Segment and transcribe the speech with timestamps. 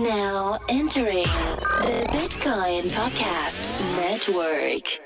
[0.00, 5.00] Now entering the Bitcoin Podcast Network.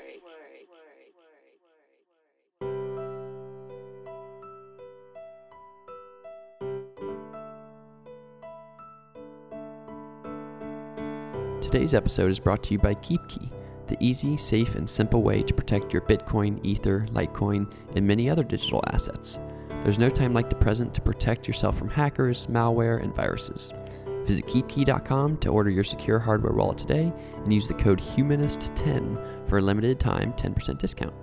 [11.61, 13.51] Today's episode is brought to you by KeepKey,
[13.87, 18.43] the easy, safe, and simple way to protect your Bitcoin, Ether, Litecoin, and many other
[18.45, 19.37] digital assets.
[19.83, 23.73] There's no time like the present to protect yourself from hackers, malware, and viruses.
[24.27, 27.13] Visit keepkey.com to order your secure hardware wallet today
[27.43, 31.13] and use the code HUMANIST10 for a limited time 10% discount.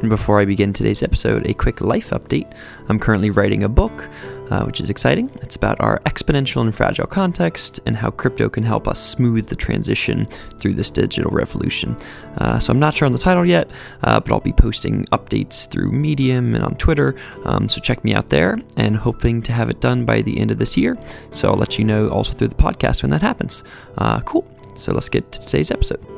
[0.00, 2.56] And before I begin today's episode, a quick life update.
[2.88, 4.08] I'm currently writing a book,
[4.48, 5.28] uh, which is exciting.
[5.42, 9.56] It's about our exponential and fragile context and how crypto can help us smooth the
[9.56, 10.26] transition
[10.58, 11.96] through this digital revolution.
[12.36, 13.68] Uh, so I'm not sure on the title yet,
[14.04, 17.16] uh, but I'll be posting updates through Medium and on Twitter.
[17.44, 20.52] Um, so check me out there and hoping to have it done by the end
[20.52, 20.96] of this year.
[21.32, 23.64] So I'll let you know also through the podcast when that happens.
[23.98, 24.48] Uh, cool.
[24.76, 26.17] So let's get to today's episode.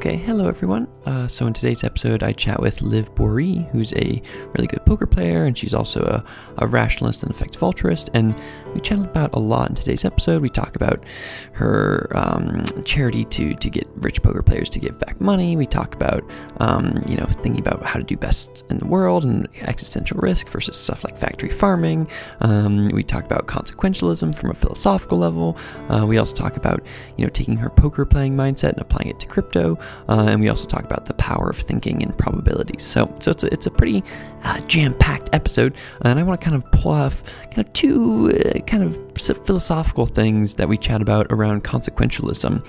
[0.00, 0.88] Okay, hello everyone.
[1.04, 4.22] Uh, so in today's episode, I chat with Liv Boeree, who's a
[4.54, 6.24] really good poker player, and she's also a,
[6.58, 8.10] a rationalist and effective altruist.
[8.12, 8.34] And
[8.74, 10.42] we chat about a lot in today's episode.
[10.42, 11.04] We talk about
[11.52, 15.56] her um, charity to to get rich poker players to give back money.
[15.56, 19.24] We talk about um, you know thinking about how to do best in the world
[19.24, 22.08] and existential risk versus stuff like factory farming.
[22.40, 25.56] Um, we talk about consequentialism from a philosophical level.
[25.88, 26.82] Uh, we also talk about
[27.16, 29.78] you know taking her poker playing mindset and applying it to crypto.
[30.08, 32.82] Uh, and we also talk about the power of thinking and probabilities.
[32.82, 34.02] So, so it's a, it's a pretty
[34.44, 38.60] uh, jam-packed episode, and I want to kind of pull off kind of two uh,
[38.60, 42.66] kind of philosophical things that we chat about around consequentialism.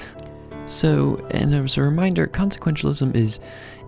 [0.65, 3.39] So, and as a reminder, consequentialism is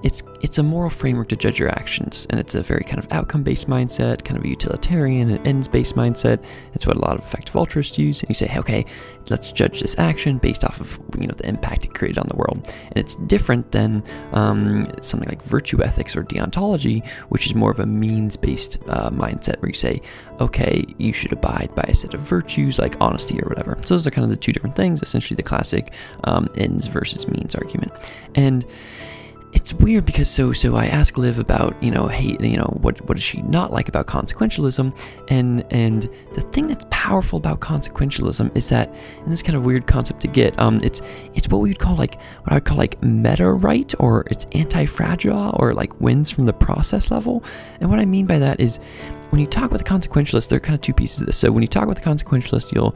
[0.03, 3.07] it's it's a moral framework to judge your actions, and it's a very kind of
[3.11, 6.43] outcome-based mindset, kind of a utilitarian and ends-based mindset.
[6.73, 8.21] It's what a lot of effective altruists use.
[8.21, 8.85] And you say, okay,
[9.29, 12.35] let's judge this action based off of you know the impact it created on the
[12.35, 14.03] world, and it's different than
[14.33, 19.61] um, something like virtue ethics or deontology, which is more of a means-based uh, mindset
[19.61, 20.01] where you say,
[20.41, 23.79] okay, you should abide by a set of virtues like honesty or whatever.
[23.85, 25.01] So those are kind of the two different things.
[25.01, 25.93] Essentially, the classic
[26.25, 27.93] um, ends versus means argument,
[28.35, 28.65] and
[29.53, 32.99] it's weird because so so I ask Liv about you know hey you know what
[33.07, 34.97] what does she not like about consequentialism?
[35.29, 39.87] And and the thing that's powerful about consequentialism is that and this kind of weird
[39.87, 41.01] concept to get um it's
[41.35, 44.45] it's what we would call like what I would call like meta right or it's
[44.53, 47.43] anti fragile or like wins from the process level.
[47.79, 48.77] And what I mean by that is
[49.29, 51.37] when you talk with a consequentialist there are kind of two pieces of this.
[51.37, 52.95] So when you talk with a consequentialist you'll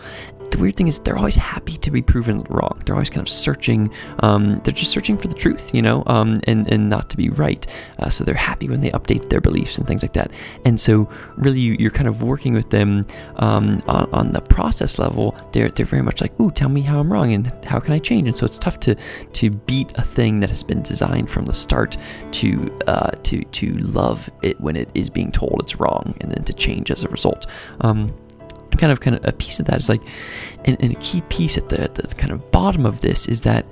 [0.58, 2.82] the weird thing is they're always happy to be proven wrong.
[2.84, 3.94] They're always kind of searching.
[4.20, 7.30] Um, they're just searching for the truth, you know, um, and and not to be
[7.30, 7.66] right.
[8.00, 10.32] Uh, so they're happy when they update their beliefs and things like that.
[10.66, 14.98] And so really, you, are kind of working with them um, on, on, the process
[14.98, 15.38] level.
[15.52, 18.00] They're they're very much like, ooh, tell me how I'm wrong and how can I
[18.00, 18.28] change.
[18.28, 18.96] And so it's tough to
[19.34, 21.98] to beat a thing that has been designed from the start
[22.32, 26.44] to uh, to to love it when it is being told it's wrong, and then
[26.46, 27.46] to change as a result.
[27.82, 28.12] Um,
[28.78, 30.02] kind of kind of a piece of that is like
[30.66, 33.66] and, and a key piece at the, the kind of bottom of this is that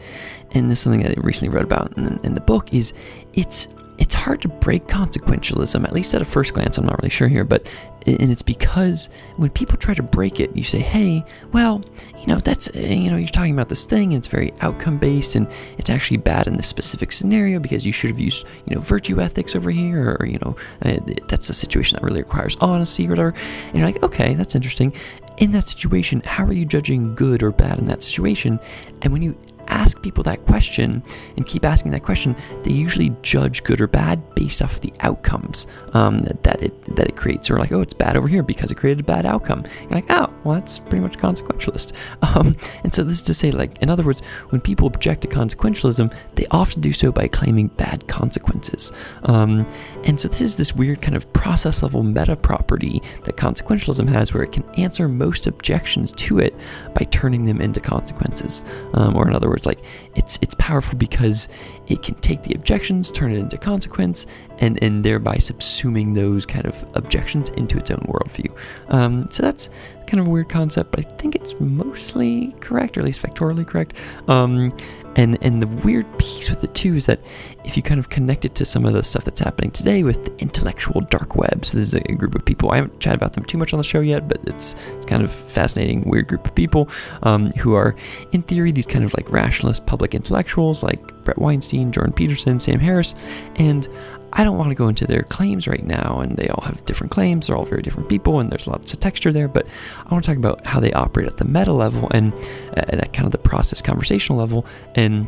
[0.52, 2.94] and this is something that I recently wrote about in in the book is
[3.34, 3.68] it's
[3.98, 6.78] it's hard to break consequentialism, at least at a first glance.
[6.78, 7.68] I'm not really sure here, but
[8.06, 11.84] and it's because when people try to break it, you say, "Hey, well,
[12.20, 14.98] you know, that's uh, you know, you're talking about this thing, and it's very outcome
[14.98, 15.48] based, and
[15.78, 19.20] it's actually bad in this specific scenario because you should have used you know virtue
[19.22, 20.98] ethics over here, or you know, uh,
[21.28, 23.34] that's a situation that really requires honesty or whatever."
[23.68, 24.94] And you're like, "Okay, that's interesting."
[25.38, 28.58] In that situation, how are you judging good or bad in that situation?
[29.02, 29.38] And when you
[29.68, 31.04] ask people that question
[31.38, 34.94] and keep asking that question, they usually judge good or bad based off of the
[35.02, 37.50] outcomes um, that it that it creates.
[37.50, 39.64] Or like, oh, it's bad over here because it created a bad outcome.
[39.82, 41.94] You're like, oh, well, that's pretty much consequentialist.
[42.36, 45.28] Um, and so this is to say, like, in other words, when people object to
[45.28, 48.92] consequentialism, they often do so by claiming bad consequences.
[49.24, 49.66] Um,
[50.04, 54.34] and so this is this weird kind of process level meta property that consequentialism has,
[54.34, 56.56] where it can answer most objections to it
[56.94, 58.66] by turning them into consequences.
[58.94, 59.80] Um, or in other words words, like
[60.16, 61.48] it's it's powerful because
[61.88, 64.28] it can take the objections, turn it into consequence,
[64.60, 68.56] and and thereby subsuming those kind of objections into its own worldview.
[68.90, 69.70] Um, so that's
[70.08, 73.68] kind of a weird concept, but I think it's mostly correct, or at least factorially
[73.68, 73.96] correct.
[74.28, 74.72] Um,
[75.16, 77.20] and and the weird piece with it too is that
[77.64, 80.26] if you kind of connect it to some of the stuff that's happening today with
[80.26, 82.72] the intellectual dark web, so this is a group of people.
[82.72, 85.24] I haven't chatted about them too much on the show yet, but it's it's kind
[85.24, 86.90] of fascinating, weird group of people
[87.24, 87.96] um, who are,
[88.34, 92.80] in theory, these kind of like rationalist public intellectuals like Bret Weinstein, Jordan Peterson, Sam
[92.80, 93.16] Harris,
[93.56, 93.88] and
[94.34, 97.12] I don't want to go into their claims right now, and they all have different
[97.12, 97.48] claims.
[97.48, 99.48] They're all very different people, and there's lots of texture there.
[99.48, 99.66] But
[100.06, 102.34] I want to talk about how they operate at the meta level and
[102.74, 105.26] at kind of the process conversational level, and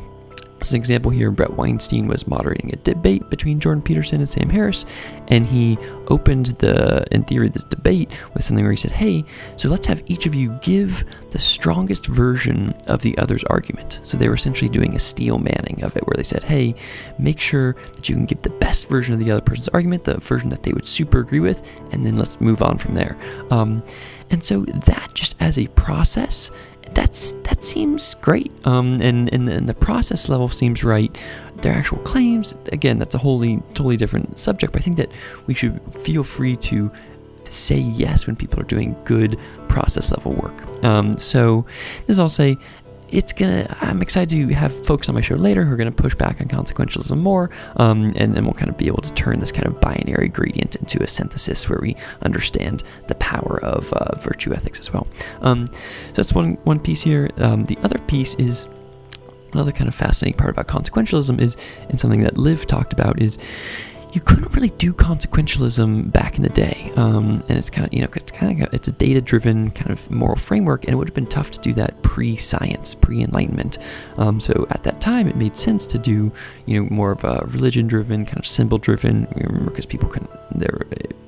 [0.59, 4.49] as an example here, Bret Weinstein was moderating a debate between Jordan Peterson and Sam
[4.49, 4.85] Harris,
[5.27, 5.77] and he
[6.07, 9.23] opened the, in theory, this debate with something where he said, Hey,
[9.55, 13.99] so let's have each of you give the strongest version of the other's argument.
[14.03, 16.75] So they were essentially doing a steel manning of it, where they said, Hey,
[17.19, 20.17] make sure that you can give the best version of the other person's argument, the
[20.17, 21.61] version that they would super agree with,
[21.91, 23.17] and then let's move on from there.
[23.51, 23.83] Um,
[24.29, 26.51] and so that just as a process
[26.97, 28.51] that's that seems great.
[28.65, 31.15] Um, and, and, and the process level seems right.
[31.61, 34.73] Their actual claims, again, that's a wholly totally different subject.
[34.73, 35.11] But I think that
[35.45, 36.91] we should feel free to
[37.43, 39.37] say yes when people are doing good
[39.69, 40.83] process level work.
[40.83, 41.67] Um, so
[42.07, 42.57] this I'll say
[43.09, 46.15] it's gonna i'm excited to have folks on my show later who are gonna push
[46.15, 49.51] back on consequentialism more um, and then we'll kind of be able to turn this
[49.51, 54.53] kind of binary gradient into a synthesis where we understand the power of uh, virtue
[54.53, 55.07] ethics as well.
[55.41, 57.29] Um, so that's one one piece here.
[57.37, 58.65] Um, the other piece is
[59.53, 61.57] another kind of fascinating part about consequentialism is
[61.89, 63.37] and something that liv talked about is
[64.13, 66.91] you couldn't really do consequentialism back in the day.
[66.95, 69.91] Um, and it's kind of, you know, it's kind of, it's a data driven kind
[69.91, 73.21] of moral framework, and it would have been tough to do that pre science, pre
[73.21, 73.77] enlightenment.
[74.17, 76.31] Um, so at that time, it made sense to do,
[76.65, 79.25] you know, more of a religion driven, kind of symbol driven,
[79.65, 80.79] because people can, there,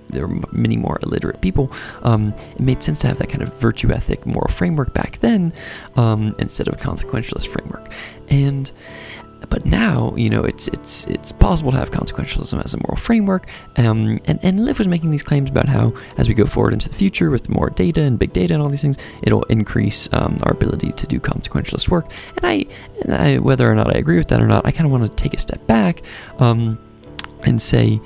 [0.09, 1.71] there were many more illiterate people.
[2.03, 5.53] Um, it made sense to have that kind of virtue ethic moral framework back then
[5.95, 7.91] um, instead of a consequentialist framework.
[8.29, 8.71] And
[9.47, 13.47] but now, you know, it's it's it's possible to have consequentialism as a moral framework.
[13.77, 16.89] Um, and and Liv was making these claims about how, as we go forward into
[16.89, 20.37] the future with more data and big data and all these things, it'll increase um,
[20.43, 22.11] our ability to do consequentialist work.
[22.37, 22.65] And I,
[23.03, 25.09] and I, whether or not I agree with that or not, I kind of want
[25.09, 26.03] to take a step back
[26.39, 26.77] um,
[27.43, 28.01] and say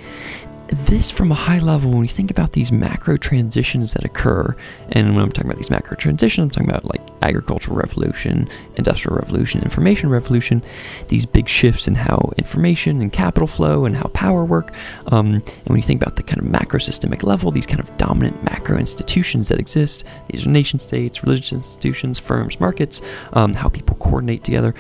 [0.74, 4.56] this from a high level, when you think about these macro transitions that occur,
[4.90, 9.16] and when I'm talking about these macro transitions, I'm talking about like agricultural revolution, industrial
[9.16, 10.64] revolution, information revolution,
[11.08, 14.74] these big shifts in how information and capital flow and how power work.
[15.08, 17.96] Um, and when you think about the kind of macro systemic level, these kind of
[17.98, 23.02] dominant macro institutions that exist, these are nation states, religious institutions, firms, markets,
[23.34, 24.74] um, how people coordinate together,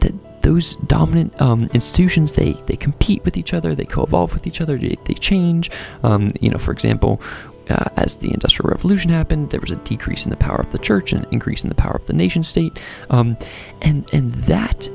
[0.00, 0.12] that
[0.46, 4.78] those dominant um, institutions they they compete with each other, they co-evolve with each other,
[4.78, 5.70] they, they change.
[6.02, 7.20] Um, you know, for example.
[7.68, 10.78] Uh, as the Industrial Revolution happened, there was a decrease in the power of the
[10.78, 12.78] church and an increase in the power of the nation state,
[13.10, 13.36] um,
[13.82, 14.88] and and that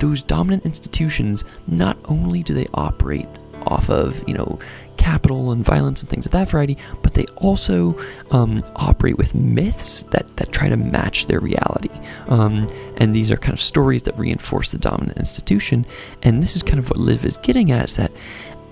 [0.00, 3.26] those dominant institutions not only do they operate
[3.68, 4.58] off of you know
[4.96, 7.96] capital and violence and things of that variety, but they also
[8.30, 11.90] um, operate with myths that, that try to match their reality.
[12.28, 15.86] Um, and these are kind of stories that reinforce the dominant institution.
[16.22, 18.12] And this is kind of what Liv is getting at is that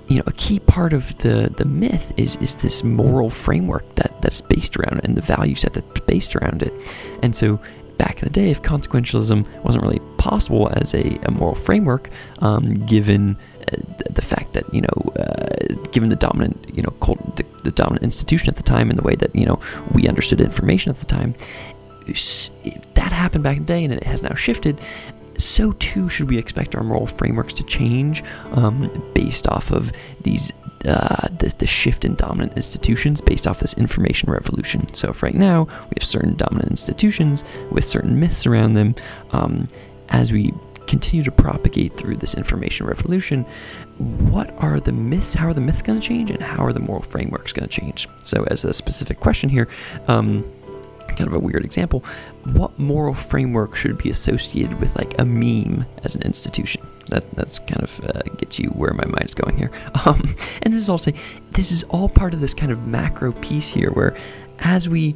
[0.09, 4.21] you know, a key part of the, the myth is is this moral framework that,
[4.21, 6.73] that's based around it and the value set that's based around it.
[7.23, 7.59] And so
[7.99, 12.11] back in the day, if consequentialism wasn't really possible as a, a moral framework,
[12.41, 13.37] um, given
[14.11, 18.03] the fact that you know, uh, given the dominant you know cult, the, the, dominant
[18.03, 19.61] institution at the time and the way that you know
[19.93, 21.35] we understood information at the time,
[22.94, 24.81] that happened back in the day, and it has now shifted.
[25.38, 28.23] So too should we expect our moral frameworks to change
[28.53, 30.53] um, based off of these
[30.85, 34.92] uh, the, the shift in dominant institutions based off this information revolution.
[34.95, 38.95] So, if right now we have certain dominant institutions with certain myths around them,
[39.31, 39.69] um,
[40.09, 40.52] as we
[40.87, 43.45] continue to propagate through this information revolution,
[43.99, 45.35] what are the myths?
[45.35, 47.81] How are the myths going to change, and how are the moral frameworks going to
[47.81, 48.09] change?
[48.23, 49.69] So, as a specific question here,
[50.09, 50.45] um,
[51.09, 52.05] kind of a weird example,
[52.45, 56.87] what moral framework should be associated with like a meme as an institution?
[57.09, 59.71] That that's kind of uh, gets you where my mind is going here.
[60.05, 60.21] Um,
[60.62, 61.12] and this is also
[61.53, 64.17] this is all part of this kind of macro piece here, where
[64.61, 65.15] as we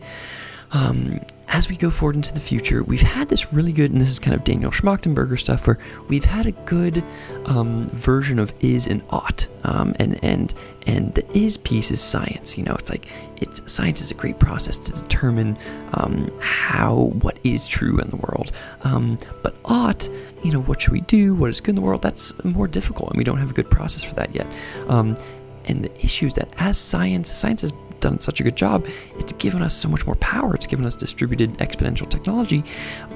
[0.71, 4.09] um, as we go forward into the future, we've had this really good, and this
[4.09, 7.05] is kind of Daniel Schmachtenberger stuff, where we've had a good
[7.45, 10.55] um, version of is and ought, um, and and
[10.87, 12.59] and the is piece is science.
[12.59, 15.57] You know, it's like it's science is a great process to determine
[15.95, 18.51] um, how what is true in the world.
[18.83, 20.09] Um, but ought,
[20.43, 21.35] you know, what should we do?
[21.35, 22.03] What is good in the world?
[22.03, 24.47] That's more difficult, and we don't have a good process for that yet.
[24.89, 25.17] Um,
[25.67, 27.73] and the issue is that as science, science has
[28.07, 28.87] done such a good job.
[29.19, 30.55] It's given us so much more power.
[30.55, 32.63] It's given us distributed exponential technology,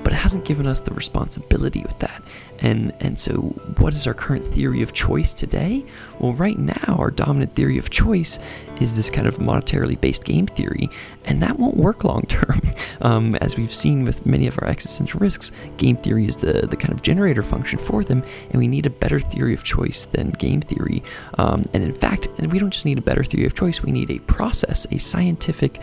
[0.03, 2.21] but it hasn't given us the responsibility with that.
[2.61, 3.35] And and so
[3.79, 5.85] what is our current theory of choice today?
[6.19, 8.39] Well, right now our dominant theory of choice
[8.81, 10.89] is this kind of monetarily based game theory,
[11.25, 12.61] and that won't work long term.
[13.03, 16.77] Um, as we've seen with many of our existential risks, game theory is the, the
[16.77, 20.33] kind of generator function for them, and we need a better theory of choice than
[20.33, 21.03] game theory.
[21.39, 23.91] Um, and in fact, and we don't just need a better theory of choice, we
[23.91, 25.81] need a process, a scientific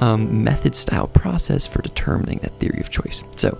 [0.00, 3.24] um, method style process for determining that theory of choice.
[3.36, 3.58] So,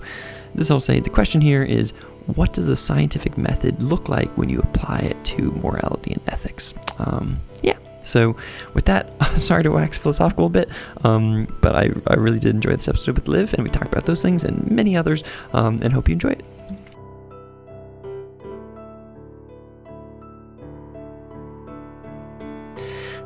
[0.55, 1.91] this I'll say the question here is
[2.35, 6.73] what does a scientific method look like when you apply it to morality and ethics?
[6.99, 7.77] Um, yeah.
[8.03, 8.35] So,
[8.73, 10.69] with that, sorry to wax philosophical a bit,
[11.03, 14.05] um, but I, I really did enjoy this episode with Liv, and we talked about
[14.05, 16.43] those things and many others, um, and hope you enjoy it.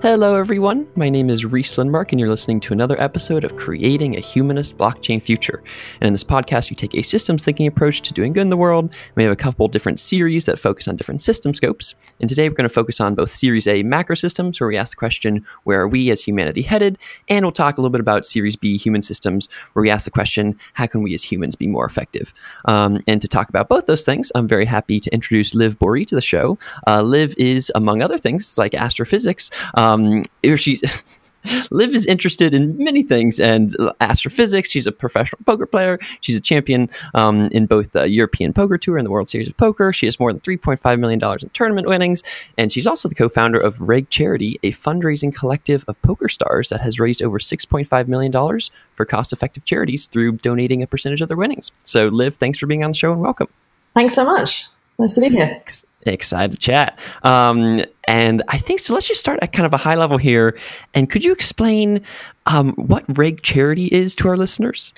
[0.04, 0.86] Hello, everyone.
[0.98, 4.78] My name is Rhys Lindmark, and you're listening to another episode of Creating a Humanist
[4.78, 5.64] Blockchain Future.
[6.02, 8.58] And in this podcast, we take a systems thinking approach to doing good in the
[8.58, 8.94] world.
[9.16, 11.96] We have a couple different series that focus on different system scopes.
[12.20, 14.92] And today, we're going to focus on both Series A macro systems, where we ask
[14.92, 16.98] the question, where are we as humanity headed?
[17.30, 20.12] And we'll talk a little bit about Series B human systems, where we ask the
[20.12, 22.34] question, how can we as humans be more effective?
[22.66, 26.06] Um, and to talk about both those things, I'm very happy to introduce Liv Boeree
[26.08, 26.58] to the show.
[26.88, 29.50] Uh, Liv is, among other things, like astrophysics.
[29.76, 30.24] Um, um,
[30.56, 30.84] she's
[31.72, 34.70] Liv is interested in many things and astrophysics.
[34.70, 36.00] She's a professional poker player.
[36.22, 39.58] She's a champion um, in both the European Poker Tour and the World Series of
[39.58, 39.92] Poker.
[39.92, 42.24] She has more than $3.5 million in tournament winnings.
[42.58, 46.70] And she's also the co founder of REG Charity, a fundraising collective of poker stars
[46.70, 48.60] that has raised over $6.5 million
[48.96, 51.72] for cost effective charities through donating a percentage of their winnings.
[51.84, 53.48] So, Liv, thanks for being on the show and welcome.
[53.94, 54.68] Thanks so much.
[54.98, 55.62] Nice to be here.
[56.06, 57.00] Excited to chat.
[57.24, 58.94] Um, and I think so.
[58.94, 60.58] Let's just start at kind of a high level here.
[60.94, 62.02] And could you explain
[62.46, 64.94] um, what REG Charity is to our listeners?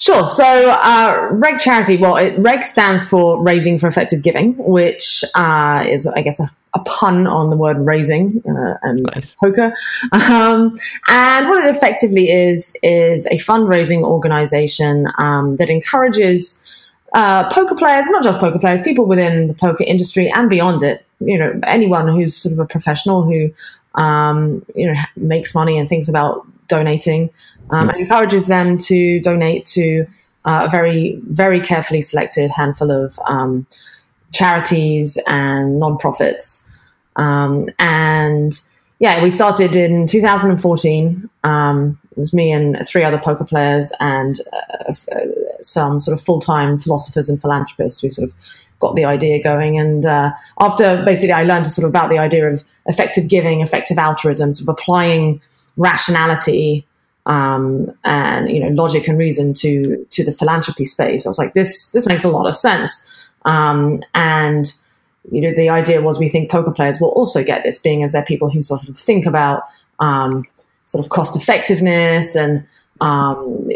[0.00, 0.24] Sure.
[0.24, 5.84] So, uh, REG Charity, well, it, REG stands for Raising for Effective Giving, which uh,
[5.86, 9.34] is, I guess, a, a, pun on the word raising uh, and nice.
[9.34, 9.74] poker.
[10.12, 10.74] Um,
[11.08, 16.64] and what it effectively is, is a fundraising organization um, that encourages
[17.14, 21.04] uh, poker players, not just poker players, people within the poker industry and beyond it,
[21.20, 23.50] you know, anyone who's sort of a professional who,
[23.94, 27.30] um, you know, makes money and thinks about donating,
[27.70, 30.06] um, and encourages them to donate to
[30.44, 33.66] uh, a very, very carefully selected handful of um,
[34.32, 36.70] charities and nonprofits.
[37.16, 38.58] Um, and
[39.00, 41.28] yeah, we started in 2014.
[41.42, 45.20] Um, it was me and three other poker players and uh, uh,
[45.60, 48.34] some sort of full time philosophers and philanthropists who sort of
[48.80, 49.78] got the idea going.
[49.78, 53.98] And uh, after basically, I learned sort of about the idea of effective giving, effective
[53.98, 55.40] altruism, sort of applying
[55.76, 56.86] rationality
[57.26, 61.26] um, and you know logic and reason to to the philanthropy space.
[61.26, 63.06] I was like, this this makes a lot of sense.
[63.44, 64.72] Um, and
[65.30, 68.12] you know, the idea was we think poker players will also get this, being as
[68.12, 69.62] they're people who sort of think about
[70.00, 70.44] um,
[70.90, 72.66] sort of cost effectiveness and
[73.00, 73.68] um,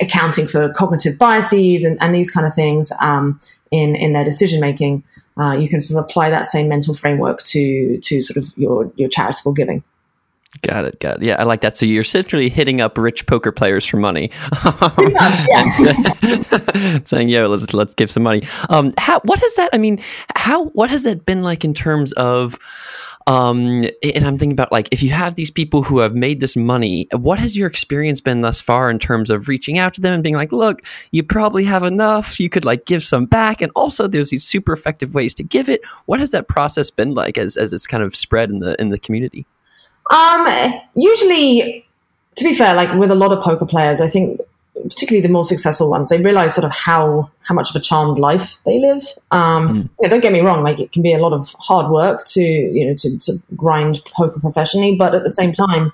[0.00, 3.38] accounting for cognitive biases and, and these kind of things um,
[3.70, 5.04] in in their decision making.
[5.40, 8.92] Uh, you can sort of apply that same mental framework to to sort of your
[8.96, 9.84] your charitable giving.
[10.62, 10.98] Got it.
[10.98, 11.22] Got it.
[11.22, 11.76] Yeah, I like that.
[11.76, 14.92] So you're essentially hitting up rich poker players for money, much,
[15.48, 16.98] yeah.
[17.04, 19.20] saying, "Yo, let's let's give some money." Um, how?
[19.20, 19.70] What has that?
[19.72, 20.00] I mean,
[20.34, 20.64] how?
[20.70, 22.58] What has that been like in terms of?
[23.28, 26.56] Um, and I'm thinking about like if you have these people who have made this
[26.56, 30.14] money, what has your experience been thus far in terms of reaching out to them
[30.14, 30.80] and being like, look,
[31.10, 34.72] you probably have enough, you could like give some back, and also there's these super
[34.72, 35.82] effective ways to give it.
[36.06, 38.88] What has that process been like as as it's kind of spread in the in
[38.88, 39.44] the community?
[40.10, 41.86] Um, usually,
[42.36, 44.40] to be fair, like with a lot of poker players, I think
[44.84, 48.18] particularly the more successful ones, they realize sort of how how much of a charmed
[48.18, 49.02] life they live.
[49.30, 49.82] Um, mm.
[49.82, 52.24] you know, don't get me wrong; like it can be a lot of hard work
[52.28, 55.92] to you know to, to grind poker professionally, but at the same time,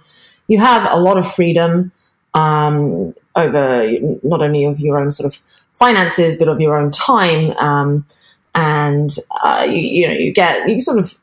[0.49, 1.93] you have a lot of freedom
[2.35, 3.91] um, over
[4.23, 5.41] not only of your own sort of
[5.75, 7.51] finances, but of your own time.
[7.59, 8.07] Um,
[8.55, 11.15] and uh, you, you, know, you get you sort of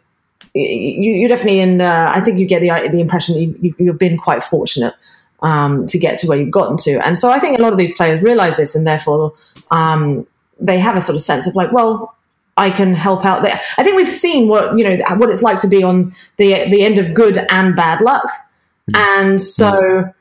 [0.54, 1.82] you, you definitely in.
[1.82, 4.94] Uh, I think you get the the impression that you, you've been quite fortunate
[5.42, 7.06] um, to get to where you've gotten to.
[7.06, 9.34] And so I think a lot of these players realize this, and therefore
[9.72, 10.28] um,
[10.60, 12.16] they have a sort of sense of like, well,
[12.58, 13.60] I can help out there.
[13.78, 16.84] I think we've seen what you know what it's like to be on the the
[16.84, 18.96] end of good and bad luck, mm-hmm.
[18.96, 20.14] and so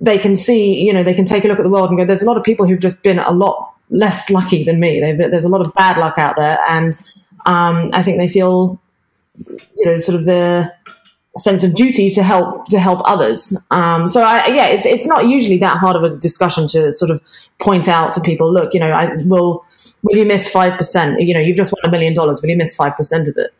[0.00, 2.04] they can see, you know, they can take a look at the world and go,
[2.04, 5.00] "There's a lot of people who've just been a lot less lucky than me.
[5.00, 6.98] They've, there's a lot of bad luck out there," and
[7.46, 8.80] um, I think they feel,
[9.76, 10.72] you know, sort of the
[11.38, 13.56] sense of duty to help to help others.
[13.70, 17.10] Um, so I, yeah, it's it's not usually that hard of a discussion to sort
[17.10, 17.20] of
[17.58, 18.52] point out to people.
[18.52, 19.64] Look, you know, I will
[20.02, 21.20] will you miss five percent?
[21.20, 22.40] You know, you've just won a million dollars.
[22.42, 23.52] Will you miss five percent of it?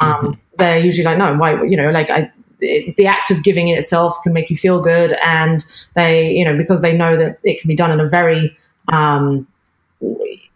[0.00, 0.32] Um, mm-hmm.
[0.58, 1.62] They're usually like, no, why?
[1.62, 4.80] You know, like I it, the act of giving in itself can make you feel
[4.80, 8.06] good, and they, you know, because they know that it can be done in a
[8.06, 8.56] very
[8.88, 9.46] um,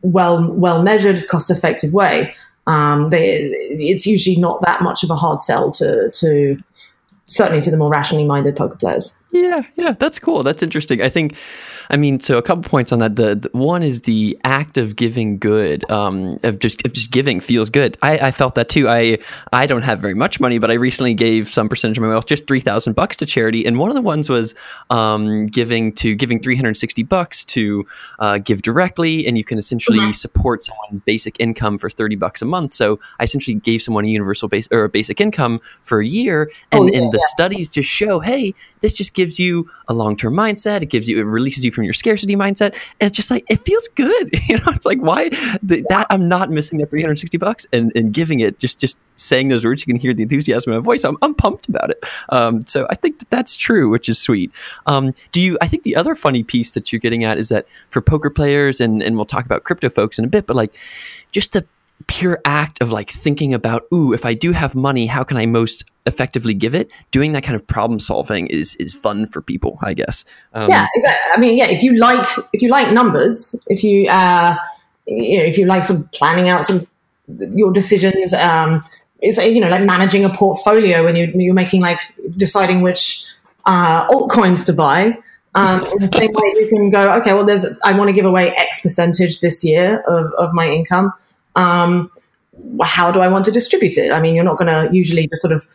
[0.03, 2.35] well well measured, cost effective way.
[2.67, 6.57] Um, they, it's usually not that much of a hard sell to to
[7.27, 9.23] certainly to the more rationally minded poker players.
[9.35, 10.45] Yeah, yeah, that's cool.
[10.45, 11.03] That's interesting.
[11.03, 11.35] I think
[11.91, 13.17] I mean, so a couple points on that.
[13.17, 17.41] The, the one is the act of giving good, um, of just of just giving
[17.41, 17.97] feels good.
[18.03, 18.89] I, I, felt that too.
[18.89, 19.19] I
[19.53, 22.27] I don't have very much money, but I recently gave some percentage of my wealth,
[22.27, 24.55] just three thousand bucks to charity, and one of the ones was
[24.91, 27.87] um, giving to giving three hundred sixty bucks to
[28.19, 30.13] uh, GiveDirectly, and you can essentially mm-hmm.
[30.13, 32.73] support someone's basic income for thirty bucks a month.
[32.75, 36.51] So I essentially gave someone a universal base or a basic income for a year,
[36.71, 37.27] and, oh, yeah, and the yeah.
[37.29, 40.83] studies just show, hey, this just gives you a long term mindset.
[40.83, 42.75] It gives you, it releases you from your scarcity mindset.
[43.01, 44.31] And it's just like, it feels good.
[44.47, 45.31] You know, it's like, why
[45.63, 49.49] the, that I'm not missing that 360 bucks and, and giving it just, just saying
[49.49, 49.87] those words.
[49.87, 51.03] You can hear the enthusiasm in my voice.
[51.03, 52.05] I'm, I'm pumped about it.
[52.29, 54.53] Um, so I think that that's true, which is sweet.
[54.87, 57.67] Um, do you, I think the other funny piece that you're getting at is that
[57.89, 60.77] for poker players, and, and we'll talk about crypto folks in a bit, but like
[61.31, 61.67] just the
[62.07, 65.47] pure act of like thinking about, ooh, if I do have money, how can I
[65.47, 66.91] most effectively give it?
[67.11, 70.25] Doing that kind of problem solving is is fun for people, I guess.
[70.53, 71.31] Um, yeah, exactly.
[71.35, 74.57] I mean, yeah, if you like if you like numbers, if you uh,
[75.07, 76.87] you know, if you like some planning out some
[77.27, 78.83] your decisions, um,
[79.21, 82.01] it's you know like managing a portfolio when you you're making like
[82.37, 83.25] deciding which
[83.67, 85.17] uh, altcoins to buy.
[85.57, 88.25] Um, in the same way, you can go, okay, well, there's I want to give
[88.25, 91.13] away X percentage this year of, of my income
[91.57, 92.11] um,
[92.83, 94.11] how do I want to distribute it?
[94.13, 95.67] I mean, you're not going to usually just sort of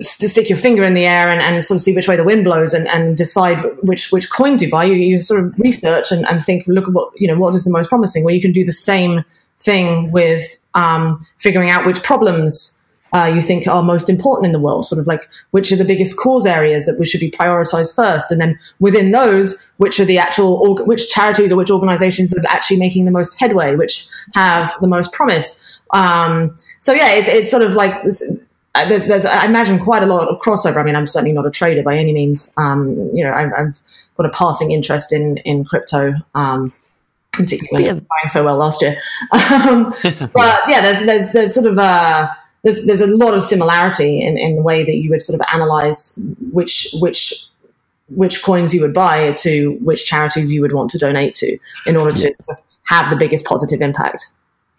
[0.00, 2.44] stick your finger in the air and, and sort of see which way the wind
[2.44, 4.84] blows and, and decide which which coins you buy.
[4.84, 7.64] You, you sort of research and, and think, look at what you know, what is
[7.64, 8.24] the most promising.
[8.24, 9.24] Well, you can do the same
[9.58, 10.44] thing with
[10.74, 12.73] um, figuring out which problems
[13.14, 15.84] uh, you think are most important in the world, sort of like which are the
[15.84, 20.04] biggest cause areas that we should be prioritized first, and then within those, which are
[20.04, 24.06] the actual org- which charities or which organizations are actually making the most headway, which
[24.34, 25.64] have the most promise.
[25.92, 28.20] Um, so yeah, it's it's sort of like this,
[28.74, 30.78] uh, there's, there's, I imagine quite a lot of crossover.
[30.78, 32.50] I mean, I'm certainly not a trader by any means.
[32.56, 33.78] Um, you know, I, have
[34.16, 36.14] got a passing interest in in crypto.
[36.34, 36.72] Um,
[37.32, 37.92] particularly yeah.
[37.94, 38.96] buying so well last year.
[39.32, 44.20] Um, but yeah, there's there's there's sort of a there's there's a lot of similarity
[44.20, 46.18] in, in the way that you would sort of analyze
[46.50, 47.46] which which
[48.08, 51.96] which coins you would buy to which charities you would want to donate to in
[51.96, 52.54] order to yeah.
[52.84, 54.26] have the biggest positive impact.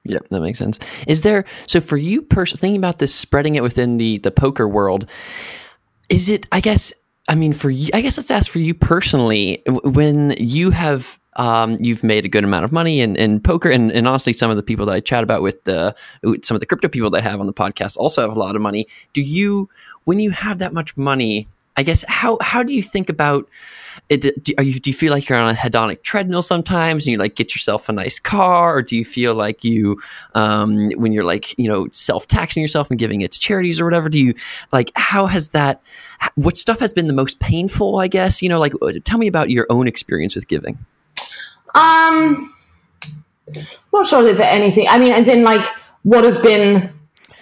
[0.03, 0.79] Yeah, that makes sense.
[1.07, 4.67] Is there so for you personally thinking about this spreading it within the the poker
[4.67, 5.07] world?
[6.09, 6.47] Is it?
[6.51, 6.93] I guess.
[7.27, 9.63] I mean, for you, I guess let's ask for you personally.
[9.65, 13.69] When you have um, you've made a good amount of money in, in poker.
[13.69, 15.95] And, and honestly, some of the people that I chat about with the
[16.43, 18.55] some of the crypto people that I have on the podcast also have a lot
[18.55, 18.87] of money.
[19.13, 19.69] Do you,
[20.05, 23.49] when you have that much money, I guess how how do you think about
[24.07, 24.21] it?
[24.21, 27.35] Do, you, do you feel like you're on a hedonic treadmill sometimes, and you like
[27.35, 29.99] get yourself a nice car, or do you feel like you,
[30.35, 33.85] um, when you're like you know self taxing yourself and giving it to charities or
[33.85, 34.07] whatever?
[34.07, 34.33] Do you
[34.71, 35.81] like how has that?
[36.35, 37.99] What stuff has been the most painful?
[37.99, 40.77] I guess you know, like tell me about your own experience with giving.
[41.73, 42.53] Um,
[43.91, 44.87] not sure that anything.
[44.89, 45.65] I mean, as in like
[46.03, 46.93] what has been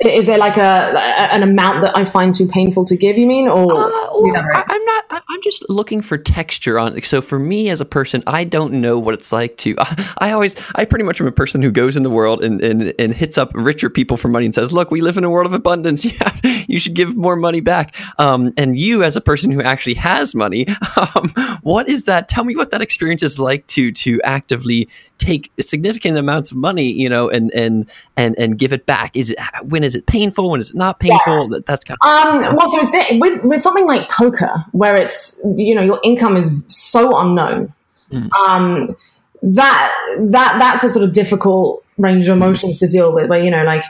[0.02, 1.00] is there like a
[1.32, 3.18] an amount that I find too painful to give?
[3.18, 5.24] You mean, or, uh, or I, am not.
[5.30, 7.02] I'm just looking for texture on.
[7.04, 9.76] So for me as a person, I don't know what it's like to.
[9.78, 12.62] I, I always, I pretty much am a person who goes in the world and,
[12.62, 15.30] and and hits up richer people for money and says, "Look, we live in a
[15.30, 16.04] world of abundance.
[16.14, 19.96] Yeah, you should give more money back." Um, and you, as a person who actually
[19.96, 22.28] has money, um, what is that?
[22.28, 24.90] Tell me what that experience is like to to actively
[25.24, 29.16] take significant amounts of money, you know, and and and and give it back?
[29.16, 30.52] Is it when is it painful?
[30.52, 31.52] When is it not painful?
[31.52, 31.60] Yeah.
[31.66, 32.56] That's kind of um.
[32.56, 36.64] Well, so it's with with something like poker, where it's you know your income is
[36.68, 37.74] so unknown.
[38.12, 38.32] Mm.
[38.34, 38.96] Um,
[39.42, 43.30] that that that's a sort of difficult range of emotions to deal with.
[43.30, 43.84] Where you know, like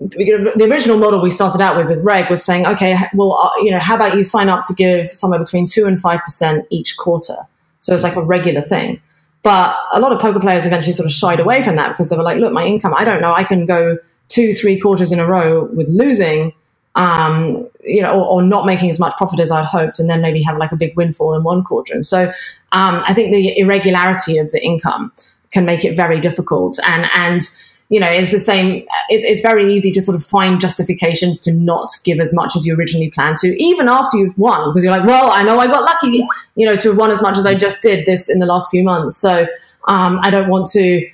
[0.00, 3.70] the original model we started out with with REG was saying, okay, well, uh, you
[3.70, 6.96] know, how about you sign up to give somewhere between two and five percent each
[6.96, 7.36] quarter?
[7.80, 9.00] So it's like a regular thing.
[9.42, 12.16] But a lot of poker players eventually sort of shied away from that because they
[12.16, 13.96] were like, look, my income, I don't know, I can go
[14.28, 16.52] two, three quarters in a row with losing,
[16.94, 20.20] um, you know, or, or, not making as much profit as I'd hoped, and then
[20.20, 21.94] maybe have like a big windfall in one quarter.
[21.94, 22.28] And so
[22.72, 25.12] um, I think the irregularity of the income
[25.52, 26.78] can make it very difficult.
[26.86, 27.42] And, and,
[27.90, 28.86] you know, it's the same.
[29.08, 32.64] It's, it's very easy to sort of find justifications to not give as much as
[32.64, 35.66] you originally planned to, even after you've won, because you're like, well, I know I
[35.66, 36.24] got lucky,
[36.54, 38.70] you know, to have won as much as I just did this in the last
[38.70, 39.16] few months.
[39.16, 39.46] So
[39.88, 41.04] um, I don't want to,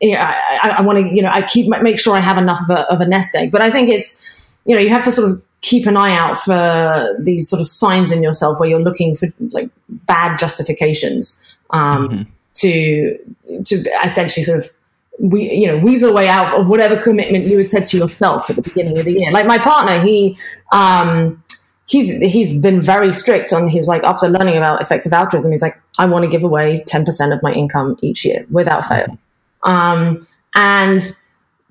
[0.00, 2.62] you know, I, I want to, you know, I keep make sure I have enough
[2.62, 3.50] of a, of a nest egg.
[3.50, 6.38] But I think it's, you know, you have to sort of keep an eye out
[6.38, 12.08] for these sort of signs in yourself where you're looking for like bad justifications um,
[12.08, 12.22] mm-hmm.
[12.54, 13.18] to
[13.64, 14.70] to essentially sort of
[15.20, 18.56] we you know weasel way out of whatever commitment you had said to yourself at
[18.56, 19.30] the beginning of the year.
[19.30, 20.36] Like my partner, he
[20.72, 21.42] um,
[21.86, 23.68] he's he's been very strict on.
[23.68, 27.04] He's like after learning about effective altruism, he's like, I want to give away ten
[27.04, 29.18] percent of my income each year without fail.
[29.62, 31.02] Um, and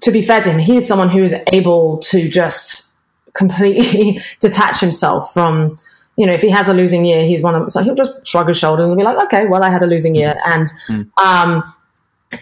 [0.01, 2.93] to be fair to him, he is someone who is able to just
[3.33, 5.75] completely detach himself from
[6.19, 8.49] you know, if he has a losing year, he's one of so he'll just shrug
[8.49, 11.09] his shoulders and be like, okay, well, I had a losing year, and mm.
[11.17, 11.63] um,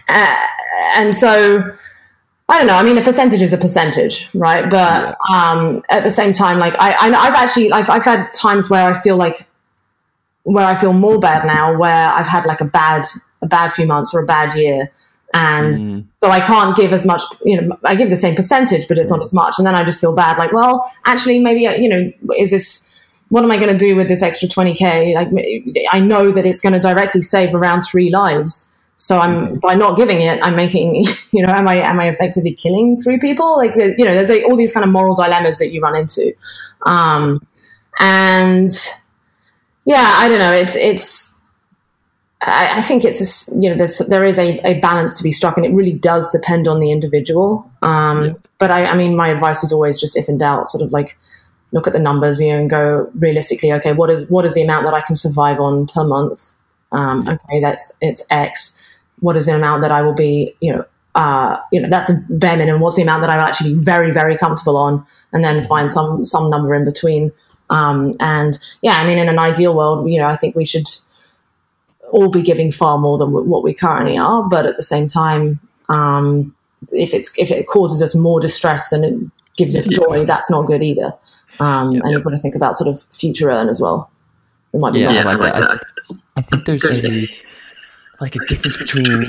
[0.08, 0.46] uh,
[0.96, 1.76] and so
[2.48, 2.76] I don't know.
[2.76, 4.68] I mean, a percentage is a percentage, right?
[4.70, 5.50] But yeah.
[5.52, 8.90] um, at the same time, like I, I, have actually, like, I've had times where
[8.90, 9.46] I feel like
[10.44, 13.04] where I feel more bad now, where I've had like a bad,
[13.42, 14.90] a bad few months or a bad year,
[15.34, 16.04] and mm.
[16.22, 17.20] so I can't give as much.
[17.44, 19.84] You know, I give the same percentage, but it's not as much, and then I
[19.84, 20.38] just feel bad.
[20.38, 22.86] Like, well, actually, maybe you know, is this?
[23.28, 25.14] What am I going to do with this extra twenty k?
[25.14, 25.28] Like,
[25.92, 29.96] I know that it's going to directly save around three lives so I'm by not
[29.96, 33.56] giving it, I'm making you know, am I am I effectively killing three people?
[33.56, 36.34] Like you know, there's all these kind of moral dilemmas that you run into,
[36.84, 37.46] um,
[38.00, 38.70] and
[39.84, 40.52] yeah, I don't know.
[40.52, 41.38] It's it's.
[42.40, 45.30] I, I think it's a, you know there's there is a, a balance to be
[45.30, 47.70] struck, and it really does depend on the individual.
[47.82, 48.32] Um, yeah.
[48.58, 51.16] But I, I mean, my advice is always just if in doubt, sort of like
[51.70, 53.72] look at the numbers, you know, and go realistically.
[53.74, 56.56] Okay, what is what is the amount that I can survive on per month?
[56.90, 58.77] Um, okay, that's it's X
[59.20, 62.14] what is the amount that I will be, you know, uh, you know, that's a
[62.30, 62.80] bare minimum.
[62.80, 66.24] What's the amount that I'm actually be very, very comfortable on, and then find some
[66.24, 67.32] some number in between.
[67.70, 70.86] Um, and yeah, I mean, in an ideal world, you know, I think we should
[72.10, 74.48] all be giving far more than what we currently are.
[74.48, 76.54] But at the same time, um,
[76.92, 79.14] if it's if it causes us more distress than it
[79.56, 81.12] gives us joy, that's not good either.
[81.60, 84.10] Um, yeah, and you've got to think about sort of future earn as well.
[84.72, 85.56] It might be yeah, like that.
[85.56, 85.78] I,
[86.36, 87.28] I, think there's a
[88.20, 89.20] like a difference between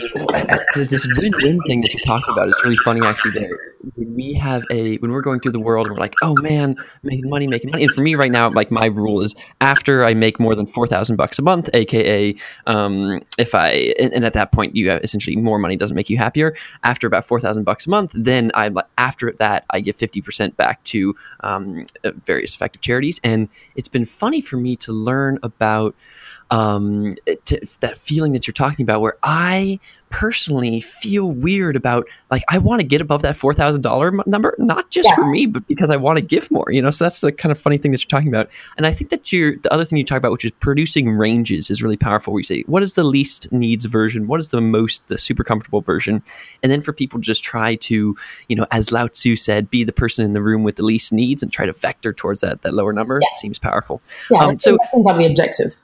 [0.75, 4.63] this win-win thing that you're talking about is really funny actually there when we have
[4.71, 7.71] a when we're going through the world and we're like oh man making money making
[7.71, 10.65] money and for me right now like my rule is after i make more than
[10.65, 12.35] 4000 bucks a month aka
[12.67, 16.09] um, if i and, and, at that point you have essentially more money doesn't make
[16.09, 16.55] you happier.
[16.83, 21.15] After about 4000 bucks a month then I'm after that i give 50% back to
[21.41, 21.85] um,
[22.25, 23.19] various effective charities.
[23.23, 25.95] And it's been funny for me to learn about
[26.51, 27.13] um,
[27.45, 29.79] to, that feeling that you're talking about, where I
[30.09, 34.55] personally feel weird about like I want to get above that four thousand dollar number,
[34.57, 35.15] not just yeah.
[35.15, 36.65] for me, but because I want to give more.
[36.69, 38.49] You know, so that's the kind of funny thing that you're talking about.
[38.77, 41.69] And I think that you're the other thing you talk about, which is producing ranges,
[41.69, 42.33] is really powerful.
[42.33, 44.27] Where you say, what is the least needs version?
[44.27, 46.23] What is the most the super comfortable version?
[46.63, 48.15] And then for people to just try to,
[48.47, 51.13] you know, as Lao Tzu said, be the person in the room with the least
[51.13, 53.19] needs and try to vector towards that that lower number.
[53.21, 53.27] Yeah.
[53.39, 54.01] seems powerful.
[54.29, 55.75] Yeah, um, so that seems like the objective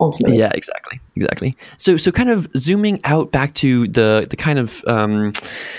[0.00, 0.38] ultimately.
[0.38, 1.56] Yeah, exactly, exactly.
[1.76, 5.32] So so kind of zooming out back to the the kind of um,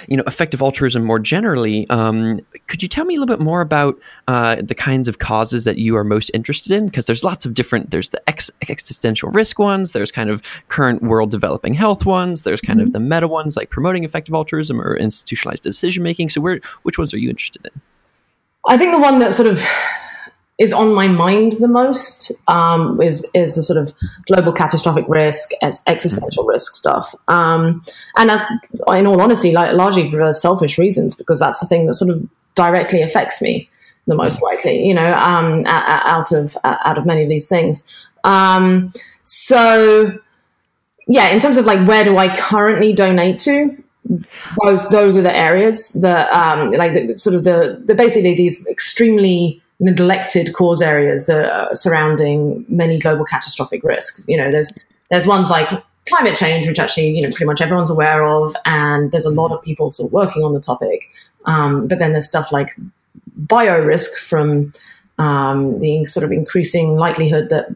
[0.08, 3.62] you know effective altruism more generally, um, could you tell me a little bit more
[3.62, 6.86] about uh, the kinds of causes that you are most interested in?
[6.86, 7.92] Because there's lots of different.
[7.92, 9.92] There's the ex- existential risk ones.
[9.92, 12.42] There's kind of current world developing health ones.
[12.42, 12.88] There's kind mm-hmm.
[12.88, 16.30] of the meta ones like promoting effective altruism or institutionalized decision making.
[16.30, 17.82] So where which ones are you interested in?
[18.68, 19.62] I think the one that sort of
[20.60, 23.94] is on my mind the most um, is is the sort of
[24.28, 27.82] global catastrophic risk, as existential risk stuff, um,
[28.18, 28.42] and as,
[28.90, 32.28] in all honesty, like largely for selfish reasons, because that's the thing that sort of
[32.56, 33.70] directly affects me
[34.06, 38.08] the most likely, you know, um, out of out of many of these things.
[38.24, 38.92] Um,
[39.24, 40.20] so,
[41.08, 43.84] yeah, in terms of like where do I currently donate to,
[44.64, 48.68] those those are the areas that um, like the, sort of the the basically these
[48.68, 54.26] extremely neglected cause areas that are surrounding many global catastrophic risks.
[54.28, 55.70] You know, there's there's ones like
[56.08, 59.52] climate change, which actually you know pretty much everyone's aware of, and there's a lot
[59.52, 61.02] of people sort of working on the topic.
[61.46, 62.70] Um, but then there's stuff like
[63.36, 64.72] bio risk from
[65.18, 67.76] um, the sort of increasing likelihood that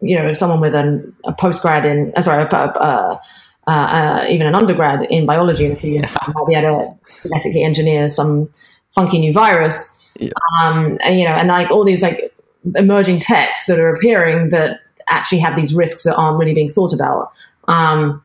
[0.00, 3.20] you know someone with an, a postgrad in uh, sorry a, a,
[3.68, 7.28] uh, even an undergrad in biology in a few years time might be able to
[7.28, 8.50] genetically engineer some
[8.90, 10.30] funky new virus yeah.
[10.62, 12.32] Um, and, you know, and like all these like
[12.76, 16.92] emerging texts that are appearing that actually have these risks that aren't really being thought
[16.92, 17.32] about.
[17.68, 18.22] Um,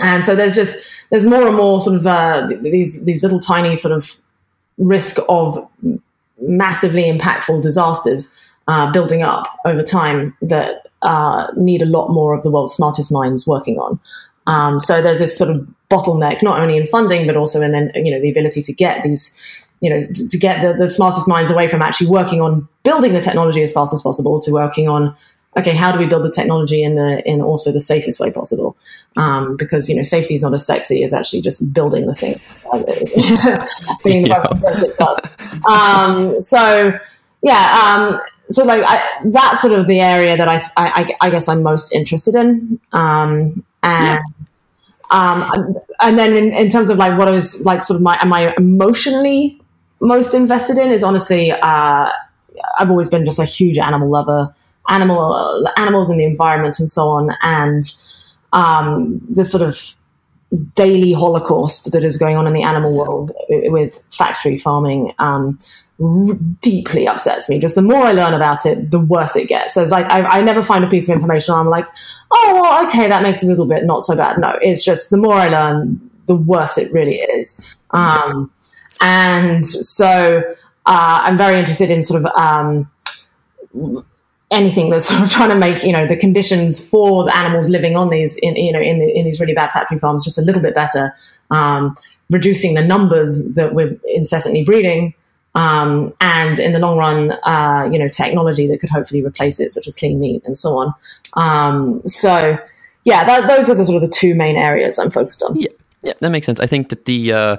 [0.00, 3.76] and so there's just there's more and more sort of uh, these these little tiny
[3.76, 4.12] sort of
[4.78, 5.68] risk of
[6.40, 8.32] massively impactful disasters
[8.66, 13.12] uh, building up over time that uh, need a lot more of the world's smartest
[13.12, 13.98] minds working on.
[14.46, 17.92] Um, so there's this sort of bottleneck, not only in funding but also in then
[17.94, 21.28] you know the ability to get these you know, to, to get the, the smartest
[21.28, 24.88] minds away from actually working on building the technology as fast as possible to working
[24.88, 25.14] on
[25.56, 28.76] okay, how do we build the technology in the in also the safest way possible?
[29.16, 32.40] Um, because you know, safety is not as sexy as actually just building the thing.
[34.04, 34.30] being the
[35.68, 36.98] um, so
[37.42, 38.18] yeah, um,
[38.48, 41.92] so like I, that's sort of the area that I, I, I guess I'm most
[41.92, 44.04] interested in, um, and.
[44.04, 44.20] Yeah.
[45.10, 48.18] Um, and then in, in, terms of like what I was like sort of my
[48.22, 49.60] am I emotionally
[50.00, 52.10] most invested in is honestly uh,
[52.78, 54.54] I've always been just a huge animal lover
[54.88, 57.84] animal animals in the environment and so on, and
[58.52, 59.94] um, the sort of
[60.74, 65.58] daily holocaust that is going on in the animal world with factory farming um,
[66.00, 67.58] r- deeply upsets me.
[67.58, 69.74] Just the more I learn about it, the worse it gets.
[69.74, 71.54] So it's like I, I never find a piece of information.
[71.54, 71.86] I'm like,
[72.30, 74.38] oh, well, okay, that makes it a little bit not so bad.
[74.38, 77.76] No, it's just the more I learn, the worse it really is.
[77.90, 78.52] Um,
[79.00, 80.42] and so
[80.86, 82.90] uh, I'm very interested in sort of um,
[84.50, 87.96] anything that's sort of trying to make you know the conditions for the animals living
[87.96, 90.42] on these in you know in, the, in these really bad factory farms just a
[90.42, 91.14] little bit better.
[91.50, 91.94] Um,
[92.30, 95.12] reducing the numbers that we're incessantly breeding
[95.54, 99.70] um, and in the long run uh, you know technology that could hopefully replace it
[99.70, 100.94] such as clean meat and so on.
[101.34, 102.56] Um, so
[103.04, 105.56] yeah that, those are the sort of the two main areas i'm focused on.
[105.56, 105.68] Yeah
[106.04, 106.60] yeah, that makes sense.
[106.60, 107.56] I think that the uh,